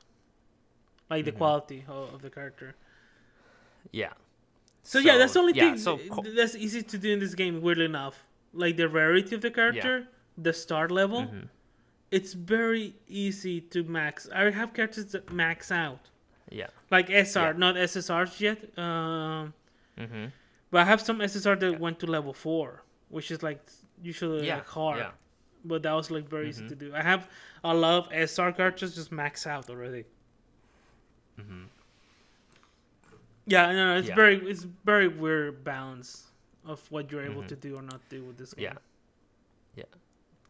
[1.10, 1.38] Like the Mhm.
[1.38, 2.76] quality of, of the character.
[3.92, 4.14] Yeah.
[4.84, 7.36] So, yeah, that's the only yeah, thing So co- that's easy to do in this
[7.36, 7.62] game.
[7.62, 10.08] Weirdly enough, like the rarity of the character,
[10.38, 11.50] the start level, Mhm.
[12.12, 14.28] it's very easy to max.
[14.34, 16.10] I have characters that max out,
[16.50, 16.68] yeah.
[16.92, 17.58] like SR, Yeah.
[17.58, 18.78] not SSRs yet.
[18.78, 19.54] Um,
[19.98, 20.28] hmm
[20.70, 21.78] but I have some SSR that Yeah.
[21.78, 23.62] went to level four, which is like
[24.02, 24.56] usually Yeah.
[24.56, 25.00] like hard.
[25.00, 25.12] Yeah.
[25.64, 26.70] But that was like very easy Mhm.
[26.70, 26.94] to do.
[26.94, 27.30] I have
[27.64, 30.06] a lot of SR characters just max out already.
[33.46, 34.16] Yeah, no, it's Yeah.
[34.16, 36.27] very it's very weird balance
[36.70, 38.68] of what you're able to do or not do with this game.
[38.70, 38.78] Mm-hmm.
[39.80, 39.84] Yeah.
[39.84, 39.98] Yeah.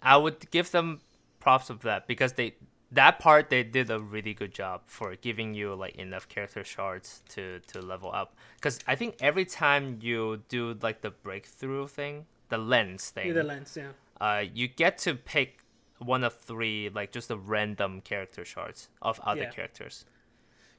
[0.01, 1.01] I would give them
[1.39, 2.55] props of that because they
[2.91, 7.21] that part they did a really good job for giving you like enough character shards
[7.29, 12.25] to to level up cuz I think every time you do like the breakthrough thing,
[12.49, 13.91] the lens thing, Yeah, the lens, yeah.
[14.21, 15.63] uh you get to pick
[15.99, 19.51] one of three like just the random character shards of other Yeah.
[19.51, 20.05] characters.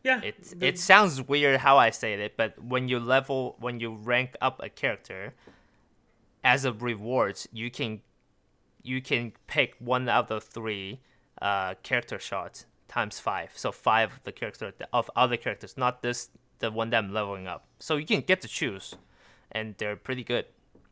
[0.02, 0.20] Yeah.
[0.22, 4.37] It it sounds weird how I say it, but when you level when you rank
[4.40, 5.34] up a character,
[6.44, 8.00] as a reward, you can
[8.82, 11.00] you can pick one out of three
[11.42, 13.52] uh, character shards times five.
[13.54, 17.46] So five of the character of other characters, not this the one that I'm leveling
[17.46, 17.66] up.
[17.78, 18.94] So you can get to choose,
[19.52, 20.46] and they're pretty good.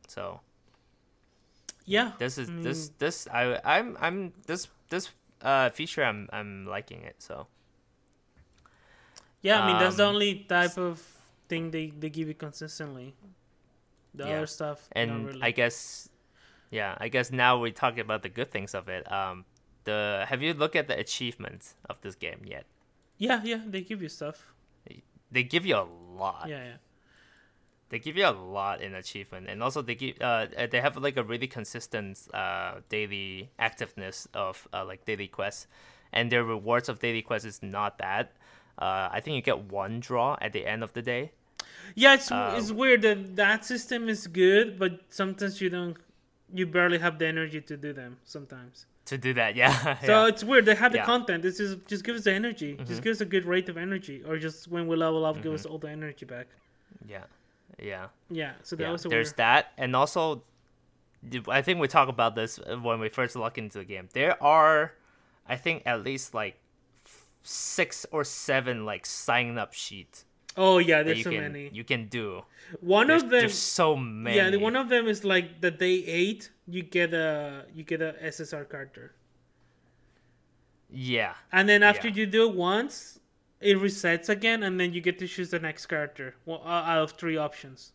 [0.07, 0.41] So
[1.85, 2.11] yeah.
[2.19, 5.09] this is I this this I I'm I'm this this
[5.41, 7.15] uh feature I'm I'm liking it.
[7.19, 7.47] So
[9.41, 11.01] Yeah, I mean that's the um, only type of
[11.47, 13.15] thing they, they give you consistently.
[14.13, 14.37] The Yeah.
[14.37, 15.43] other stuff, and really.
[15.43, 16.09] I guess,
[16.71, 19.09] yeah, I guess now we talk about the good things of it.
[19.11, 19.45] Um,
[19.83, 22.65] the have you looked at the achievements of this game yet?
[23.17, 24.53] yeah, yeah, they give you stuff.
[25.31, 26.47] They give you a lot.
[26.47, 26.77] Yeah, yeah.
[27.89, 30.97] They give you a lot in achievement, and also they give uh uh, they have
[30.97, 35.67] like a really consistent uh daily activeness of uh, like daily quests,
[36.11, 38.27] and their rewards of daily quests is not bad.
[38.77, 41.31] Uh, I think you get one draw at the end of the day.
[41.95, 45.97] Yeah, it's Uh, it's weird that that system is good, but sometimes you don't,
[46.53, 48.17] you barely have the energy to do them.
[48.25, 49.97] Sometimes, To do that, yeah.
[50.01, 50.27] so yeah.
[50.27, 50.65] it's weird.
[50.65, 51.05] They have the Yeah.
[51.05, 51.41] content.
[51.43, 52.73] This is just give us the energy.
[52.73, 52.85] Mm-hmm.
[52.85, 55.53] Just give us a good rate of energy, or just when we level up, give
[55.53, 56.47] us all the energy back.
[57.07, 57.23] yeah,
[57.79, 58.07] yeah.
[58.29, 59.37] Yeah, so that yeah, was there's weird.
[59.37, 60.43] that, and also,
[61.47, 64.09] I think we talk about this when we first look into the game.
[64.13, 64.93] There are,
[65.47, 66.55] I think, at least like
[67.47, 70.25] six or seven like sign up sheets
[70.59, 71.69] Oh yeah, there's so can many.
[71.71, 72.41] you can do.
[72.81, 74.37] One There's, of them, there's so many.
[74.37, 76.49] yeah, one of them is like the day eight.
[76.65, 79.13] You get a you get a SSR character,
[80.89, 82.15] yeah, and then after Yeah.
[82.15, 83.19] you do it once,
[83.59, 86.35] it resets again, and then you get to choose the next character.
[86.45, 87.91] Well, uh, out of three options.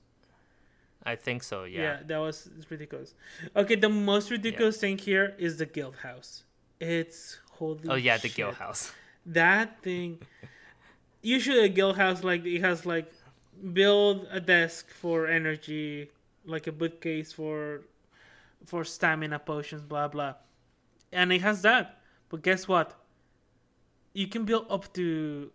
[1.05, 1.65] I think so.
[1.65, 3.15] Yeah, Yeah, that was it's ridiculous.
[3.57, 6.45] Okay, the most ridiculous thing here is the guild house.
[6.79, 7.89] It's holy.
[7.89, 8.93] oh yeah, the guild house.
[9.27, 10.21] That thing.
[11.23, 13.13] Usually a guild house like it has like
[13.73, 16.11] build a desk for energy,
[16.45, 17.83] like a bookcase for
[18.67, 20.35] for stamina potions, blah blah,
[21.13, 22.01] and it has that.
[22.29, 22.95] But guess what?
[24.15, 25.51] You can build up to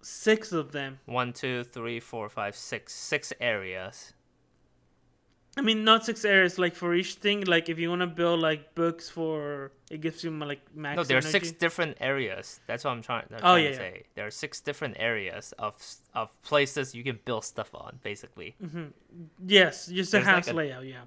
[0.00, 1.00] six of them.
[1.06, 4.12] One, two, three, four, five, six, six areas.
[5.56, 6.58] I mean, not six areas.
[6.58, 10.24] Like for each thing, like if you want to build like books for, it gives
[10.24, 10.96] you like max.
[10.96, 12.58] No, there are six different areas.
[12.66, 13.80] That's what I'm trying, I'm Oh, trying yeah, to yeah.
[13.80, 14.02] say.
[14.16, 15.74] There are six different areas of
[16.14, 18.56] of places you can build stuff on, basically.
[18.62, 18.86] Mm-hmm.
[19.46, 20.84] Yes, just a There's like house a- layout.
[20.86, 21.02] Yeah.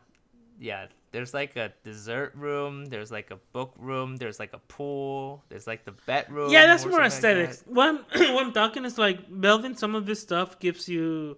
[0.60, 5.42] yeah there's like a dessert room there's like a book room there's like a pool
[5.50, 7.64] there's like the bedroom Yeah, that's more something like aesthetics.
[7.66, 7.98] what, I'm,
[8.36, 11.38] what I'm talking is like building some of this stuff gives you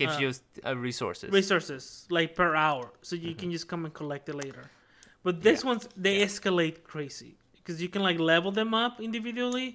[0.00, 0.30] Gives uh, you
[0.66, 1.82] uh, resources resources
[2.18, 4.64] like per hour, so you can just come and collect it later.
[5.26, 5.66] But this Mm-hmm.
[5.66, 5.70] Yeah.
[5.70, 6.26] one's they Yeah.
[6.28, 9.68] escalate crazy because you can like level them up individually,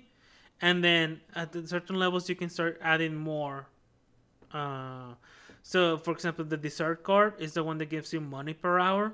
[0.67, 1.07] and then
[1.41, 3.57] at the certain levels you can start adding more.
[4.51, 5.13] Uh,
[5.61, 9.13] so for example, the dessert card is the one that gives you money per hour.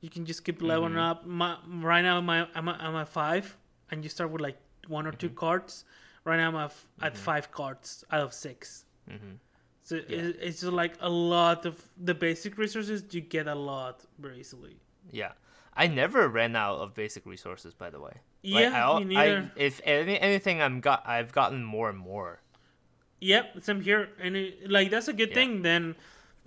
[0.00, 1.10] You can just keep leveling Mm-hmm.
[1.10, 1.26] up.
[1.26, 1.56] My,
[1.90, 3.56] right now, my I'm at, I'm at five,
[3.90, 5.36] and you start with like one or two Mm-hmm.
[5.44, 5.84] cards.
[6.24, 6.72] Right now, I'm at,
[7.06, 9.38] at five cards out of 6 Mhm.
[9.86, 13.04] So it, it's just like a lot of the basic resources.
[13.14, 14.76] You get a lot very easily.
[15.12, 15.32] yeah
[15.76, 19.80] i never ran out of basic resources by the way Yeah, al- me I- if
[19.84, 22.40] any, anything i'm got i've gotten more and more
[23.20, 25.38] Yep, same here, and it, like that's a good Yeah.
[25.40, 25.62] thing.
[25.62, 25.96] Then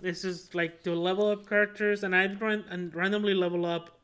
[0.00, 3.98] this is like to level up characters, and I ran and randomly level up.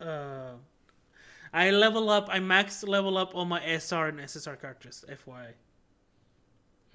[0.00, 0.52] Uh,
[1.54, 2.26] I level up.
[2.28, 5.04] I max level up all my SR and SSR characters.
[5.08, 5.54] FYI,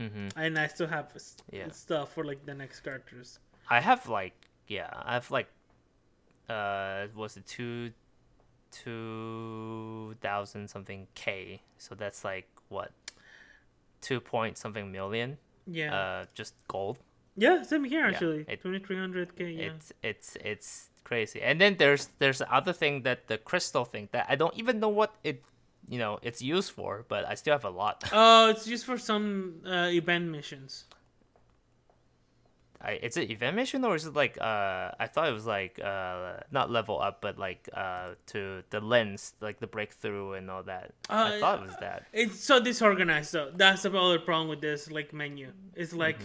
[0.09, 1.07] hmm and I still have
[1.51, 1.69] Yeah.
[1.71, 3.39] stuff for like the next characters.
[3.69, 4.35] i have like
[4.67, 5.49] yeah i have like
[6.49, 7.91] uh was it two
[8.71, 12.91] two thousand something k so that's like what
[14.01, 15.37] two point something million
[15.67, 16.97] Yeah, uh just gold
[17.37, 18.43] yeah, same here actually.
[18.47, 19.51] it- Twenty three hundred k.
[19.51, 23.85] Yeah, it's it's it's crazy and then there's there's the other thing that the crystal
[23.85, 25.43] thing that i don't even know what it
[25.91, 28.97] you know it's used for but i still have a lot oh, it's used for
[28.97, 29.25] some
[29.65, 30.85] uh, event missions.
[32.83, 35.75] I it's an event mission or is it like uh I thought it was like
[35.91, 40.63] uh not level up but like uh to the lens like the breakthrough and all
[40.63, 40.85] that.
[41.07, 41.99] I Uh, thought it was that.
[42.21, 43.51] It's so disorganized though.
[43.53, 45.51] That's the other problem with this like menu.
[45.75, 46.21] It's like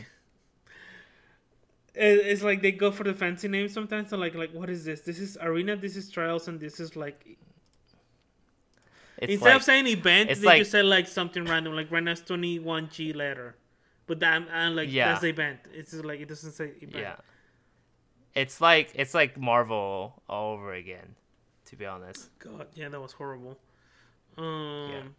[1.95, 4.11] it, it's like they go for the fancy names sometimes.
[4.11, 5.01] So like like what is this?
[5.03, 5.77] This is arena.
[5.77, 7.37] This is trials, and this is like
[9.19, 12.25] It's instead like, of saying event, they like- just said like something random, like Renas
[12.25, 13.57] twenty one G letter.
[14.07, 15.09] But that and like Yeah.
[15.09, 15.61] that's the event.
[15.73, 16.97] It's just like it doesn't say event.
[16.97, 17.17] yeah.
[18.35, 21.15] It's like it's like Marvel all over again,
[21.67, 22.29] to be honest.
[22.39, 23.59] God, yeah, that was horrible.
[24.37, 25.15] Um,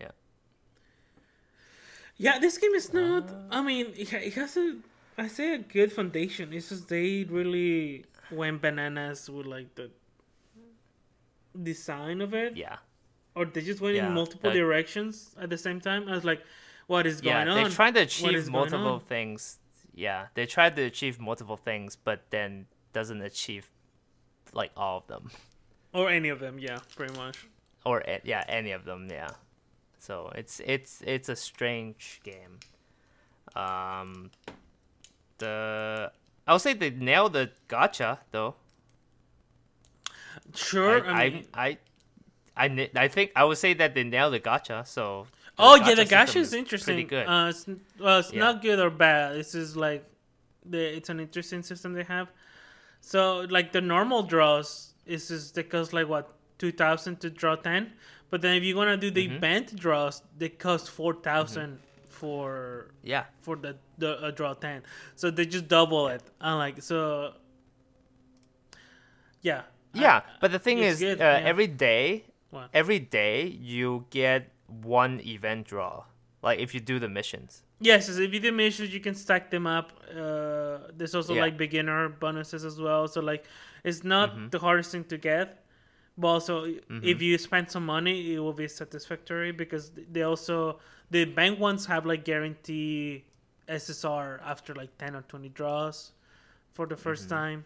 [0.00, 0.10] Yeah.
[2.16, 3.30] Yeah, this game is not.
[3.30, 3.34] Uh.
[3.50, 4.76] I mean, it, it has a.
[5.16, 6.52] I say a good foundation.
[6.52, 9.90] It's just they really went bananas with like the
[11.62, 12.78] design of it, Yeah.
[13.34, 16.08] or they just went Yeah, in multiple that- directions at the same time.
[16.08, 16.42] I was like,
[16.86, 19.58] "What is Yeah, going on?" they're trying to achieve multiple things.
[19.94, 23.70] Yeah, they tried to achieve multiple things, but then doesn't achieve
[24.52, 25.30] like all of them,
[25.92, 26.58] or any of them.
[26.58, 27.46] Yeah, pretty much.
[27.84, 29.08] or yeah, any of them.
[29.10, 29.30] Yeah,
[29.98, 32.60] so it's it's it's a strange game.
[33.56, 34.30] Um,
[35.38, 36.12] the
[36.46, 38.54] I would say they nailed the gacha though.
[40.54, 41.04] Sure.
[41.06, 41.78] I, I mean, I
[42.56, 44.86] I, I, I think I would say that they nailed the gacha.
[44.86, 46.94] So the oh yeah, the gacha gacha is interesting.
[46.96, 47.26] Pretty good.
[47.26, 47.66] Uh, it's,
[47.98, 48.40] well, it's Yeah.
[48.40, 49.36] not good or bad.
[49.36, 50.04] It's just like
[50.64, 52.28] the it's an interesting system they have.
[53.00, 57.56] So like the normal draws is just it costs like what two thousand to draw
[57.56, 57.92] ten,
[58.30, 59.36] but then if you wanna do the Mm-hmm.
[59.36, 61.14] event draws, they cost four
[62.08, 64.82] for yeah, for the the uh, draw ten.
[65.16, 66.22] So they just double it.
[66.40, 67.32] And like so,
[69.40, 69.62] yeah.
[69.94, 70.22] Yeah.
[70.40, 71.48] But the thing is, good, uh, yeah.
[71.48, 72.68] every day What?
[72.72, 76.04] every day you get one event draw.
[76.42, 77.62] Like if you do the missions.
[77.80, 79.92] Yes, so if you do missions, you can stack them up.
[80.10, 81.42] Uh, there's also Yeah.
[81.42, 83.08] like beginner bonuses as well.
[83.08, 83.44] So like,
[83.84, 84.48] it's not Mm-hmm.
[84.50, 85.64] the hardest thing to get,
[86.18, 86.64] but also
[87.02, 90.78] if you spend some money, it will be satisfactory because they also
[91.10, 93.24] the bank ones have like guarantee
[93.68, 96.12] SSR after like ten or twenty draws
[96.72, 97.28] for the 1st Mm-hmm.
[97.28, 97.64] time.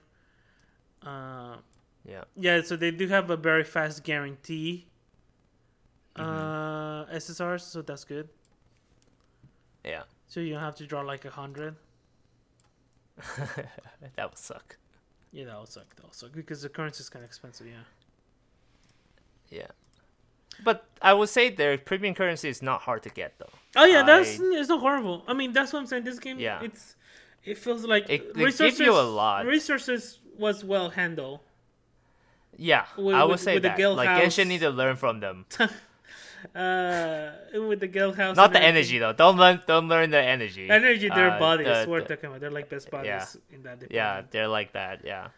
[1.02, 1.56] Uh,
[2.06, 2.24] Yeah.
[2.36, 4.86] yeah, so they do have a very fast guarantee
[6.16, 6.30] Mm-hmm.
[6.30, 8.28] uh, SSRs, so that's good.
[9.84, 10.02] Yeah.
[10.28, 11.74] So you don't have to draw like a hundred.
[14.16, 14.76] that would suck.
[15.32, 15.94] Yeah, that would suck.
[15.96, 17.66] That will suck because the currency is kind of expensive.
[17.66, 17.74] Yeah.
[19.50, 19.66] Yeah.
[20.64, 23.50] But I would say their premium currency is not hard to get though.
[23.74, 25.24] Oh yeah, that's I- it's not horrible.
[25.26, 26.04] I mean, that's what I'm saying.
[26.04, 26.62] This game, Yeah.
[26.62, 26.94] it's
[27.44, 28.78] it feels like It- they give resources.
[28.78, 29.46] you a lot.
[29.46, 31.40] Resources was well handled.
[32.56, 33.76] Yeah, With- I would with- say with the that.
[33.78, 34.22] guild like house.
[34.22, 35.46] Genshin need to learn from them.
[36.54, 38.36] Uh, with the guild house.
[38.36, 39.14] Not the energy though.
[39.14, 39.62] Don't learn.
[39.66, 40.68] Don't learn the energy.
[40.68, 41.66] Energy, their Uh, bodies.
[41.66, 42.40] the- we're the- talking about.
[42.40, 43.24] They're like best bodies Yeah.
[43.56, 43.92] in that department.
[43.92, 45.00] yeah, they're like that.
[45.04, 45.28] Yeah,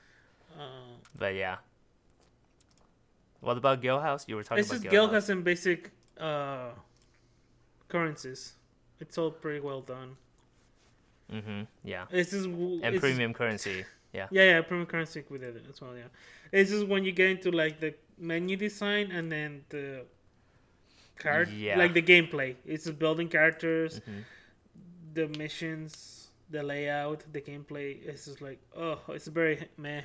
[0.58, 1.58] Uh, but yeah.
[3.40, 4.24] What about Guild House?
[4.26, 5.24] You were talking it's about just Guild House.
[5.24, 6.70] house and basic uh
[7.88, 8.54] currencies.
[8.98, 10.16] It's all pretty well done.
[11.32, 11.62] Mm-hmm.
[11.84, 13.84] Yeah, It's just and it's- premium currency.
[14.12, 14.26] Yeah.
[14.36, 15.94] Yeah, yeah, premium currency with it as well.
[15.96, 16.04] Yeah,
[16.52, 20.04] it's just when you get into like the menu design and then the
[21.18, 21.78] card, Yeah.
[21.78, 22.56] like the gameplay.
[22.64, 24.24] It's just building characters, Mhm.
[25.14, 28.04] the missions, the layout, the gameplay.
[28.06, 30.02] It's just like oh, it's very meh.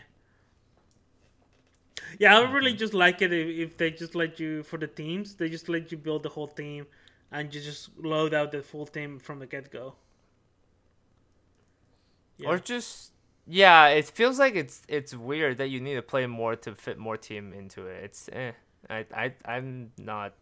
[2.20, 4.88] Yeah, I would really just like it if, if they just let you for the
[4.88, 5.36] teams.
[5.36, 6.88] They just let you build the whole team,
[7.32, 9.96] and you just load out the full team from the get go.
[12.46, 13.12] Or just
[13.48, 16.98] yeah, it feels like it's it's weird that you need to play more to fit
[16.98, 18.04] more team into it.
[18.04, 18.52] It's eh.
[18.90, 20.34] I I I'm not.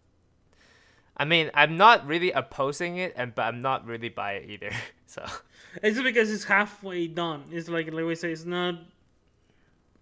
[1.18, 4.72] I mean, I'm not really opposing it, and but I'm not really by it either.
[5.10, 5.26] So
[5.82, 7.46] It's because it's halfway done.
[7.52, 8.76] It's like like we say, it's not.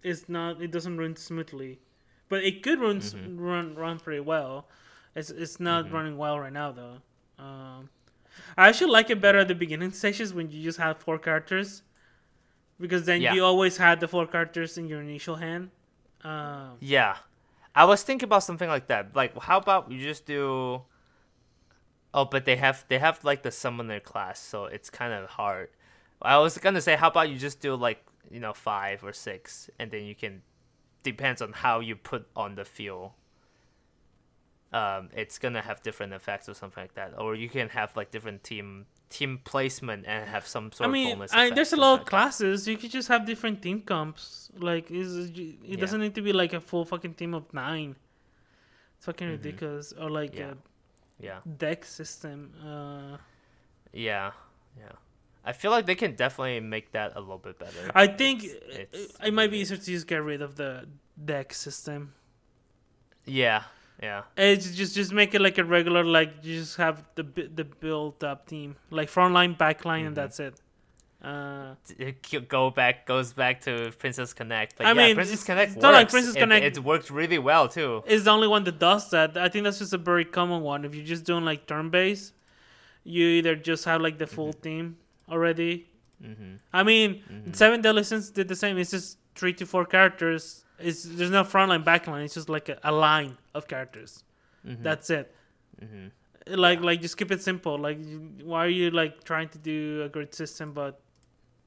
[0.02, 0.60] It's not.
[0.62, 1.80] It doesn't run smoothly,
[2.28, 4.68] but it could run s run run pretty well.
[5.14, 6.98] It's it's not running well right now though.
[7.38, 7.90] Um,
[8.56, 11.82] I actually like it better at the beginning stages when you just have four characters,
[12.80, 13.34] because then Yeah.
[13.34, 15.70] you always had the four characters in your initial hand.
[16.24, 17.16] Um, yeah,
[17.74, 19.14] I was thinking about something like that.
[19.14, 20.82] Like, how about you just do?
[22.14, 25.68] Oh, but they have they have like the summoner class, so it's kind of hard.
[26.22, 29.70] I was gonna say, how about you just do like you know five or six,
[29.78, 30.42] and then you can
[31.04, 33.14] depends on how you put on the fuel.
[34.72, 38.10] Um, it's gonna have different effects or something like that, or you can have like
[38.10, 41.32] different team team placement and have some sort I mean, of bonus.
[41.32, 42.68] I, effect, there's a lot of classes.
[42.68, 44.50] You could just have different team comps.
[44.58, 45.30] Like, is it
[45.62, 45.76] Yeah.
[45.76, 47.96] doesn't need to be like a full fucking team of nine.
[48.96, 49.92] It's fucking ridiculous.
[49.92, 50.58] Or like Mm-hmm.
[51.20, 51.30] Yeah.
[51.30, 52.52] a Yeah, deck system.
[52.64, 53.16] Uh,
[53.92, 54.32] yeah,
[54.78, 54.92] yeah.
[55.44, 57.90] I feel like they can definitely make that a little bit better.
[57.94, 60.86] I think It's- it, it's it might be easier to just get rid of the
[61.24, 62.12] deck system.
[63.24, 63.64] Yeah,
[64.02, 67.22] yeah, It's just just make it like a regular like you just have the
[67.54, 70.20] the built up team like front line, back line, and Mhm.
[70.20, 70.60] that's it.
[71.20, 74.76] Uh, it go back goes back to Princess Connect.
[74.78, 75.82] But I yeah, mean, Princess Connect works.
[75.82, 78.04] like Princess It- Connect- It, worked really well too.
[78.06, 79.36] It's the only one that does that.
[79.36, 80.84] I think that's just a very common one.
[80.84, 82.34] If you're just doing like turn based,
[83.02, 84.96] you either just have like the full team
[85.28, 85.88] already.
[86.22, 86.54] Mm-hmm.
[86.72, 87.56] I mean, Mhm.
[87.56, 88.78] Seven Deadly Sins did the same.
[88.78, 90.64] It's just three to four characters.
[90.78, 92.22] It's there's no front line, back line.
[92.24, 94.22] It's just like a, a line of characters.
[94.66, 94.82] Mm-hmm.
[94.82, 95.34] That's it.
[95.80, 96.06] hmm
[96.46, 97.76] Like like just keep it simple.
[97.78, 97.98] Like
[98.42, 101.00] why are you like trying to do a grid system but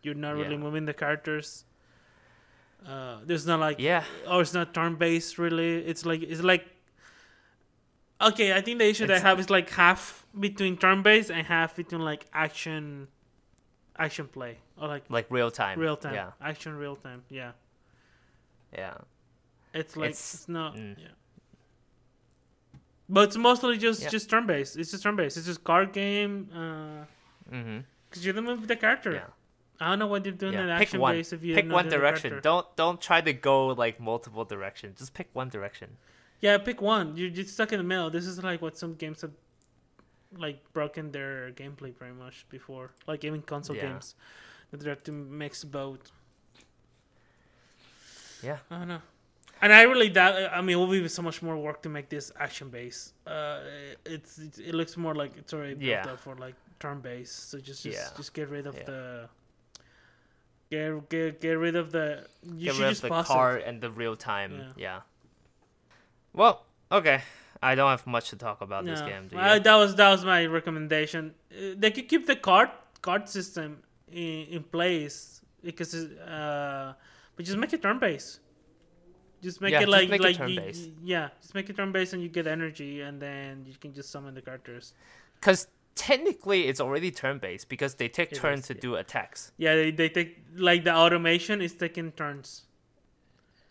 [0.03, 0.65] you're not really Yeah.
[0.65, 1.65] moving the characters?
[2.87, 5.85] Uh, there's not like Yeah, or it's not turn based really.
[5.85, 6.65] It's like it's like
[8.21, 8.53] okay.
[8.53, 11.75] I think the issue they It's- have is like half between turn based and half
[11.75, 13.07] between like action,
[13.97, 15.79] action play or like like real time.
[15.79, 17.23] real time Yeah, action real time.
[17.29, 17.51] Yeah,
[18.73, 18.97] yeah.
[19.73, 20.75] it's like It's- it's, not.
[20.75, 20.97] mm.
[20.99, 21.07] Yeah.
[23.09, 24.09] But it's mostly just Yeah.
[24.09, 24.77] just turn based.
[24.77, 25.37] It's just turn based.
[25.37, 26.49] It's just card game.
[26.53, 27.05] Uh,
[27.53, 27.79] Mm-hmm.
[28.09, 29.11] cause you don't move the character.
[29.11, 29.27] Yeah.
[29.81, 30.77] I don't know what you're doing yeah.
[30.77, 31.15] Pick action one.
[31.15, 32.39] based if you Pick one direction.
[32.41, 34.99] Don't don't try to go like multiple directions.
[34.99, 35.97] Just pick one direction.
[36.39, 37.17] Yeah, pick one.
[37.17, 38.09] You're just stuck in the middle.
[38.09, 39.31] This is like what some games have
[40.37, 42.91] like broken their gameplay pretty much before.
[43.07, 43.87] Like even console Yeah.
[43.87, 44.15] games.
[44.69, 46.11] That they have to mix both.
[48.43, 48.57] Yeah.
[48.69, 49.01] I don't know.
[49.61, 52.09] And I really doubt I mean it will be so much more work to make
[52.09, 53.13] this action based.
[53.27, 53.59] Uh
[54.05, 56.11] it's, it's it looks more like it's already built Yeah.
[56.13, 57.49] up for like turn based.
[57.51, 58.07] So just just, Yeah.
[58.17, 58.83] just get rid of Yeah.
[58.85, 59.29] the
[60.69, 63.91] get, get get rid of the you Get should rid of the card and the
[63.91, 64.73] real time.
[64.77, 65.01] Yeah.
[66.33, 67.21] Well, okay.
[67.63, 69.27] I don't have much to talk about this game.
[69.27, 69.41] Do you?
[69.41, 71.35] I, that was that was my recommendation.
[71.51, 72.69] Uh, they could keep the card
[73.01, 76.93] card system in, in place because uh,
[77.35, 78.39] but just make it turn based.
[79.41, 80.89] Just make Yeah, it like make it like you- turn-based.
[81.03, 84.11] yeah, just make it turn based and you get energy and then you can just
[84.11, 84.93] summon the characters.
[85.39, 88.79] Because technically, it's already turn based because they take It turns is, to yeah.
[88.81, 89.51] do attacks.
[89.57, 92.65] Yeah, they, they take like the automation is taking turns.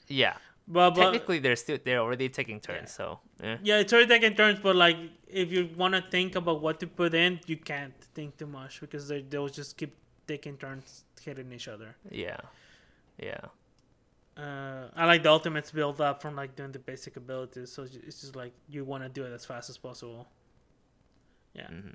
[0.09, 0.35] Yeah.
[0.67, 2.91] But, but technically, they're still they're already taking turns.
[2.93, 3.57] So eh.
[3.63, 4.59] yeah, it's already taking turns.
[4.61, 4.97] But like
[5.29, 8.81] if you want to think about what to put in, you can't think too much
[8.81, 9.95] because they they'll just keep
[10.27, 11.97] taking turns hitting each other.
[12.11, 12.37] yeah,
[13.23, 13.41] yeah,
[14.37, 18.21] uh, I like the ultimates build up from like doing the basic abilities, so it's
[18.23, 20.27] just like you want to do it as fast as possible.
[21.55, 21.91] Yeah, hmm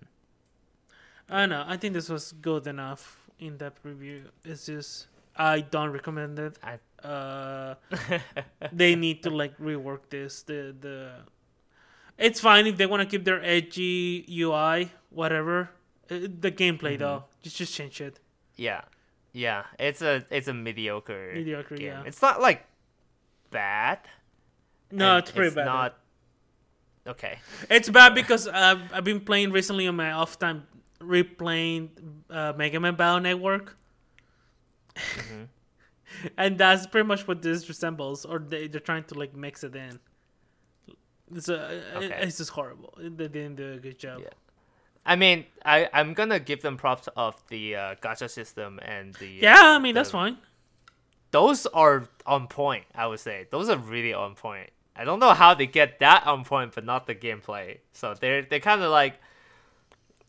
[1.29, 1.63] I don't know.
[1.67, 4.25] I think this was good enough in that review.
[4.43, 6.57] It's just I don't recommend it.
[6.63, 7.75] I- Uh,
[8.73, 10.41] they need to like rework this.
[10.41, 11.21] The the
[12.17, 15.69] it's fine if they want to keep their edgy UI, whatever.
[16.09, 16.99] Uh, the gameplay Mhm.
[17.05, 18.17] though, just just change it.
[18.57, 18.81] yeah,
[19.35, 19.63] yeah.
[19.77, 21.87] It's a it's a mediocre Mediocre, game.
[21.87, 22.03] yeah.
[22.07, 22.63] It's not like
[23.51, 23.99] bad.
[24.91, 25.65] No, it's pretty bad.
[25.65, 25.97] Not
[27.05, 27.39] okay.
[27.69, 30.65] It's bad because uh, I've been playing recently on my off time,
[31.01, 31.89] replaying
[32.29, 33.75] uh, Mega Man Battle Network,
[34.95, 35.47] Mhm.
[36.37, 38.23] and that's pretty much what this resembles.
[38.25, 39.99] Or they they're trying to like mix it in.
[41.35, 42.19] It's uh, it- Okay.
[42.23, 42.93] it's just horrible.
[42.97, 44.21] They didn't do a good job.
[44.21, 44.29] Yeah.
[45.05, 49.27] I mean, I I'm gonna give them props of the uh, gacha system and the
[49.27, 50.37] Yeah, uh, I mean that's fine.
[51.31, 52.85] Those are on point.
[52.95, 54.69] I would say those are really on point.
[54.95, 57.79] I don't know how they get that on point, but not the gameplay.
[57.93, 59.19] So they're they're kind of like,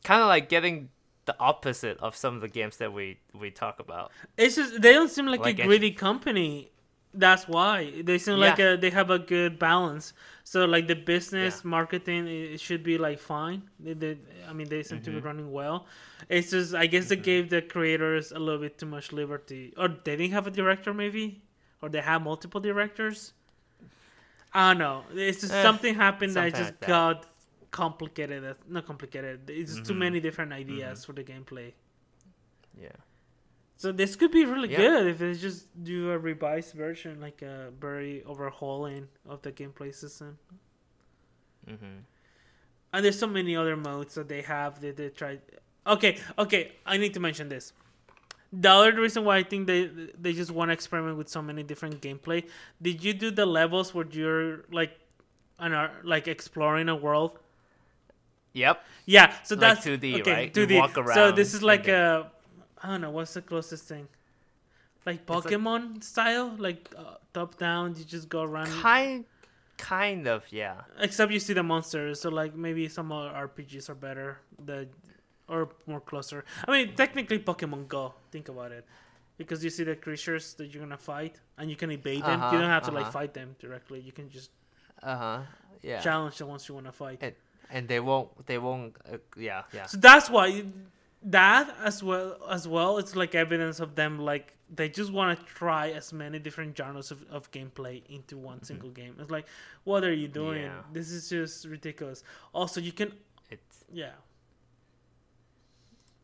[0.04, 0.90] kind of like getting
[1.24, 4.10] the opposite of some of the games that we we talk about.
[4.36, 6.70] It's just they don't seem like, Like a greedy company.
[7.14, 10.12] That's why they seem like a, they have a good balance.
[10.50, 11.68] So like the business Yeah.
[11.76, 13.60] marketing, it should be like fine.
[13.80, 14.12] They, they,
[14.48, 15.24] I mean, they seem to be Mhm.
[15.28, 15.78] running well.
[16.28, 17.22] It's just I guess they Mhm.
[17.30, 20.94] gave the creators a little bit too much liberty, or they didn't have a director
[20.94, 21.24] maybe,
[21.82, 23.32] or they have multiple directors.
[24.54, 25.04] I don't know.
[25.28, 26.88] It's just Eh, something happened that something just like that.
[26.88, 27.26] got
[27.72, 28.42] complicated.
[28.68, 29.50] Not complicated.
[29.50, 29.98] It's just too Mhm.
[30.06, 31.72] many different ideas for the gameplay.
[32.80, 32.96] Yeah.
[33.76, 34.78] So this could be really Yeah.
[34.78, 39.94] good if they just do a revised version, like a very overhauling of the gameplay
[39.94, 40.38] system.
[41.66, 42.00] hmm
[42.92, 45.40] And there's so many other modes that they have that they tried.
[45.86, 47.72] Okay, okay, I need to mention this.
[48.52, 49.86] The other reason why I think they
[50.18, 52.44] they just want to experiment with so many different gameplay.
[52.80, 54.98] Did you do the levels where you're like,
[55.58, 55.72] an
[56.04, 57.38] like exploring a world?
[58.54, 58.84] Yep.
[59.04, 60.56] Yeah, so Like that's 2D, okay, right?
[60.56, 60.76] You 2D.
[60.78, 62.30] walk so this is like a,
[62.86, 64.06] I don't know, what's the closest thing?
[65.04, 67.94] Like like- Pokemon style, like uh, top down.
[67.98, 68.68] You just go around.
[68.68, 69.24] Kind,
[69.76, 70.44] kind of.
[70.50, 70.82] Yeah.
[71.00, 74.38] Except you see the monsters, so like maybe some other RPGs are better.
[74.64, 74.86] The
[75.48, 76.44] or more closer.
[76.66, 78.14] I mean, technically Pokemon Go.
[78.30, 78.84] Think about it,
[79.36, 82.40] because you see the creatures that you're gonna fight, and you can evade them.
[82.40, 83.10] Uh-huh, you don't have to like uh-huh.
[83.12, 84.00] fight them directly.
[84.00, 84.50] You can just
[85.02, 85.40] Uh huh.
[85.82, 86.00] Yeah.
[86.00, 87.18] challenge the ones you wanna fight.
[87.20, 87.34] and,
[87.70, 88.46] and they won't.
[88.46, 88.96] They won't.
[89.06, 89.62] Uh, yeah.
[89.72, 89.86] Yeah.
[89.86, 90.64] So that's why
[91.22, 95.44] that as well as well it's like evidence of them like they just want to
[95.46, 99.14] try as many different genres of, of gameplay into one single game.
[99.20, 99.46] It's like
[99.84, 100.62] what are you doing?
[100.62, 100.76] Mm-hmm.
[100.76, 100.92] Yeah.
[100.92, 102.22] This is just ridiculous.
[102.52, 103.12] Also, you can
[103.50, 104.10] It's yeah,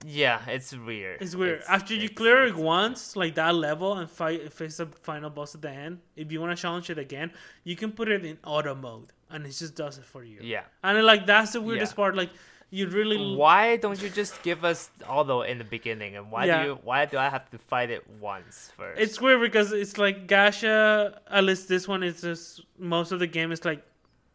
[0.04, 0.40] yeah.
[0.48, 1.22] It's weird.
[1.22, 1.60] it's weird.
[1.60, 5.54] It's- After you clear it once, like that level, and fight face the final boss
[5.54, 7.30] at the end, if you want to challenge it again,
[7.64, 10.40] you can put it in auto mode, and it just does it for you.
[10.42, 10.62] Yeah.
[10.82, 11.96] And like that's the weirdest Yeah.
[11.96, 12.16] part.
[12.16, 12.30] Like
[12.72, 16.46] you really Why don't you just give us all although in the beginning, and why
[16.46, 16.62] Yeah.
[16.62, 16.74] do you?
[16.82, 18.98] Why do I have to fight it once first?
[18.98, 21.18] It's weird because it's like Gacha.
[21.30, 23.82] At least this one is just most of the game is like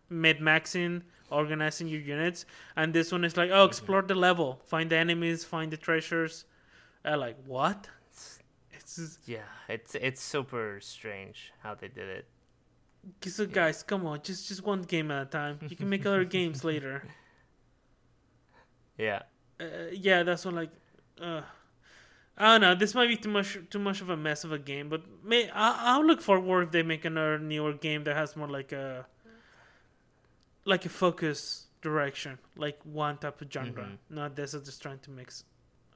[0.09, 4.91] mid maxing, organizing your units, and this one is like oh explore the level, find
[4.91, 6.45] the enemies, find the treasures.
[7.03, 7.89] Uh, like what?
[8.71, 9.49] It's yeah.
[9.67, 12.25] It's it's super strange how they did it.
[13.25, 15.57] so guys, come on, just just one game at a time.
[15.69, 17.03] You can make other games later.
[18.97, 19.23] Yeah.
[19.59, 20.71] Uh, yeah, that's what like.
[21.21, 21.41] Uh,
[22.37, 22.75] I don't know.
[22.75, 25.49] This might be too much too much of a mess of a game, but may
[25.49, 29.05] I, I'll look forward if they make another newer game that has more like a
[30.65, 33.83] like a focus direction, like one type of genre.
[33.85, 33.97] Mhm.
[34.09, 35.43] Not this is just trying to mix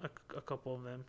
[0.03, 1.05] a, a couple of them.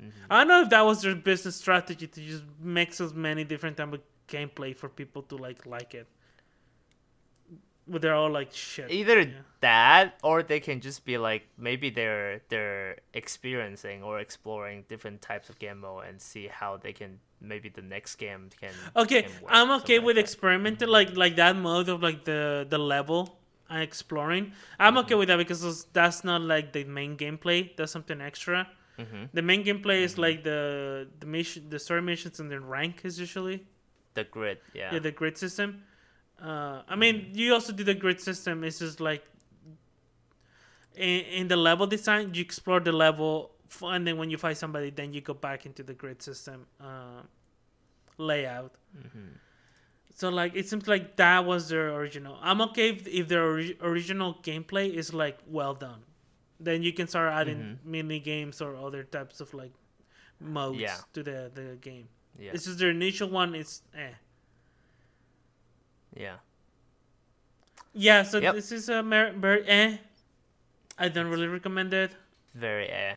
[0.00, 0.10] Mhm.
[0.30, 3.76] I don't know if that was their business strategy to just mix as many different
[3.76, 6.06] type of gameplay for people to like like it.
[7.88, 8.90] But they're all like shit.
[8.90, 9.42] Either Yeah.
[9.60, 15.48] that, or they can just be like maybe they're they're experiencing or exploring different types
[15.50, 18.72] of game mode and see how they can maybe the next game can.
[18.94, 22.66] Okay, can work, I'm okay with like experimenting like like that mode of like the
[22.68, 24.52] the level and exploring.
[24.78, 27.74] I'm okay with that because that's not like the main gameplay.
[27.76, 28.68] That's something extra.
[28.98, 29.30] Mhm.
[29.32, 33.18] The main gameplay is like the the mission, the story missions, and the rank is
[33.18, 33.66] usually
[34.14, 34.92] The grid, yeah.
[34.92, 35.82] yeah, the grid system.
[36.42, 38.64] Uh, I mean, you also do the grid system.
[38.64, 39.24] It's just like
[40.96, 44.90] in, in the level design, you explore the level, and then when you fight somebody,
[44.90, 47.22] then you go back into the grid system uh,
[48.18, 48.72] layout.
[48.96, 49.38] Mhm.
[50.14, 52.36] So like it seems like that was their original.
[52.42, 56.02] I'm okay if, if their ori- original gameplay is like well done.
[56.60, 59.72] Then you can start adding mini games or other types of like
[60.38, 60.96] modes Yeah.
[61.14, 62.08] to the the game.
[62.38, 63.54] Yeah, It's just their initial one.
[63.54, 64.10] It's eh.
[66.14, 66.36] Yeah.
[67.92, 68.22] Yeah.
[68.22, 68.54] So Yep.
[68.54, 69.96] this is a mer- very eh.
[70.98, 72.12] I don't really recommend it.
[72.54, 73.14] Very eh.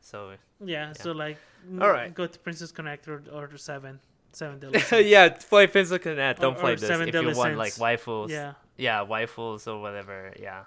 [0.00, 0.32] So
[0.64, 0.92] Yeah.
[0.92, 1.38] So like,
[1.80, 2.12] All right.
[2.14, 4.00] go to Princess Connect or, or Seven.
[4.32, 6.40] Seven yeah, play Princess Connect.
[6.40, 8.30] Don't Or- play or this if you want like waifus.
[8.30, 8.54] Yeah.
[8.76, 10.32] yeah, waifus or whatever.
[10.40, 10.64] Yeah.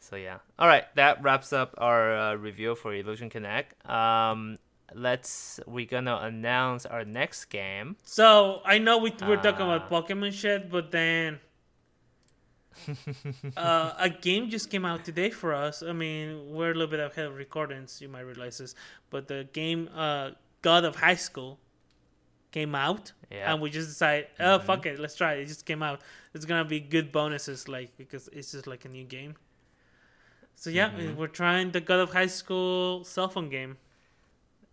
[0.00, 0.38] So yeah.
[0.58, 3.74] All right, that wraps up our uh, review for Illusion Connect.
[3.88, 4.58] Um,
[4.94, 7.96] let's we're gonna announce our next game.
[8.04, 9.88] So I know we we're talking about Ah.
[10.02, 11.38] Pokemon shit, but then
[13.56, 15.82] uh, a game just came out today for us.
[15.82, 18.00] I mean, we're a little bit ahead of recordings.
[18.00, 18.74] You might realize this,
[19.10, 20.30] but the game uh,
[20.62, 21.58] God of High School
[22.52, 23.52] came out, Yeah.
[23.52, 25.40] and we just decided, oh fuck it, let's try it.
[25.42, 26.00] It just came out.
[26.34, 29.34] It's gonna be good bonuses, like because it's just like a new game.
[30.54, 31.16] So yeah, Mhm.
[31.16, 33.78] we're trying the God of High School cell phone game.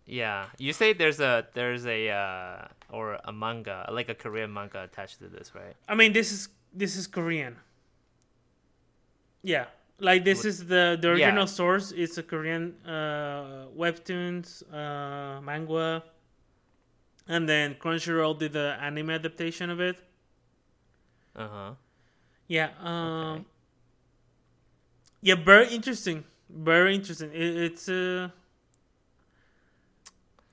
[0.08, 4.82] Yeah, you say there's a there's a uh, or a manga like a Korean manga
[4.82, 5.76] attached to this, right?
[5.86, 7.56] I mean, this is this is Korean.
[9.42, 9.66] Yeah,
[10.00, 11.12] like this is the the Yeah.
[11.28, 11.92] original source.
[11.92, 16.02] It's a Korean uh, webtoons uh, manga,
[17.28, 19.96] and then Crunchyroll did the anime adaptation of it.
[21.36, 21.70] Uh huh.
[22.48, 22.70] Yeah.
[22.80, 22.94] Um,
[23.34, 23.44] Okay.
[25.20, 26.24] Yeah, very interesting.
[26.48, 27.30] Very interesting.
[27.32, 28.30] It, it's uh,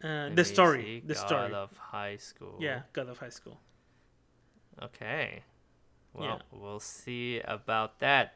[0.04, 1.04] uh, the story.
[1.06, 1.50] The story.
[1.50, 2.58] God of High School.
[2.60, 3.60] Yeah, God of High School.
[4.82, 5.42] Okay.
[6.14, 6.38] Well, Yeah.
[6.60, 8.34] we'll see about that.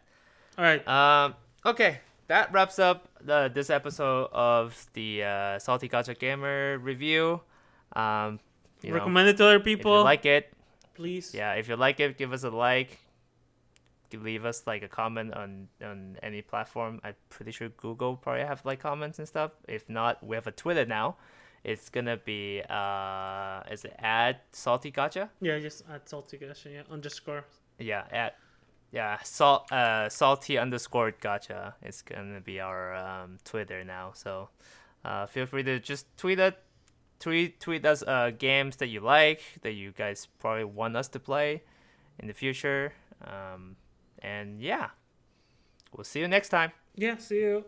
[0.58, 0.86] All right.
[0.88, 1.36] Um.
[1.66, 7.42] Okay, that wraps up the this episode of the uh, Salty Gacha Gamer review.
[7.94, 8.40] Um,
[8.82, 9.98] you know, Recommend it to other if people.
[10.00, 10.52] you like it,
[10.96, 11.34] please.
[11.34, 11.54] yeah.
[11.54, 13.00] If you like it, give us a like.
[14.12, 17.00] Leave us like a comment on on any platform.
[17.04, 19.52] I'm pretty sure Google probably have like comments and stuff.
[19.68, 21.18] If not, we have a Twitter now.
[21.64, 25.30] It's gonna be uh, is it add Salty Gacha?
[25.42, 27.46] Yeah, just add salty gacha, yeah, underscore.
[27.78, 28.36] Yeah, at
[28.92, 31.74] yeah, salt uh salty underscore gacha.
[31.82, 34.12] It's gonna be our um Twitter now.
[34.14, 34.50] So
[35.06, 36.58] uh feel free to just tweet it
[37.20, 41.20] tweet tweet us uh games that you like that you guys probably want us to
[41.20, 41.64] play
[42.20, 42.94] in the future.
[43.24, 43.76] Um
[44.20, 44.90] and yeah.
[45.96, 46.72] We'll see you next time.
[46.96, 47.66] Yeah, see you.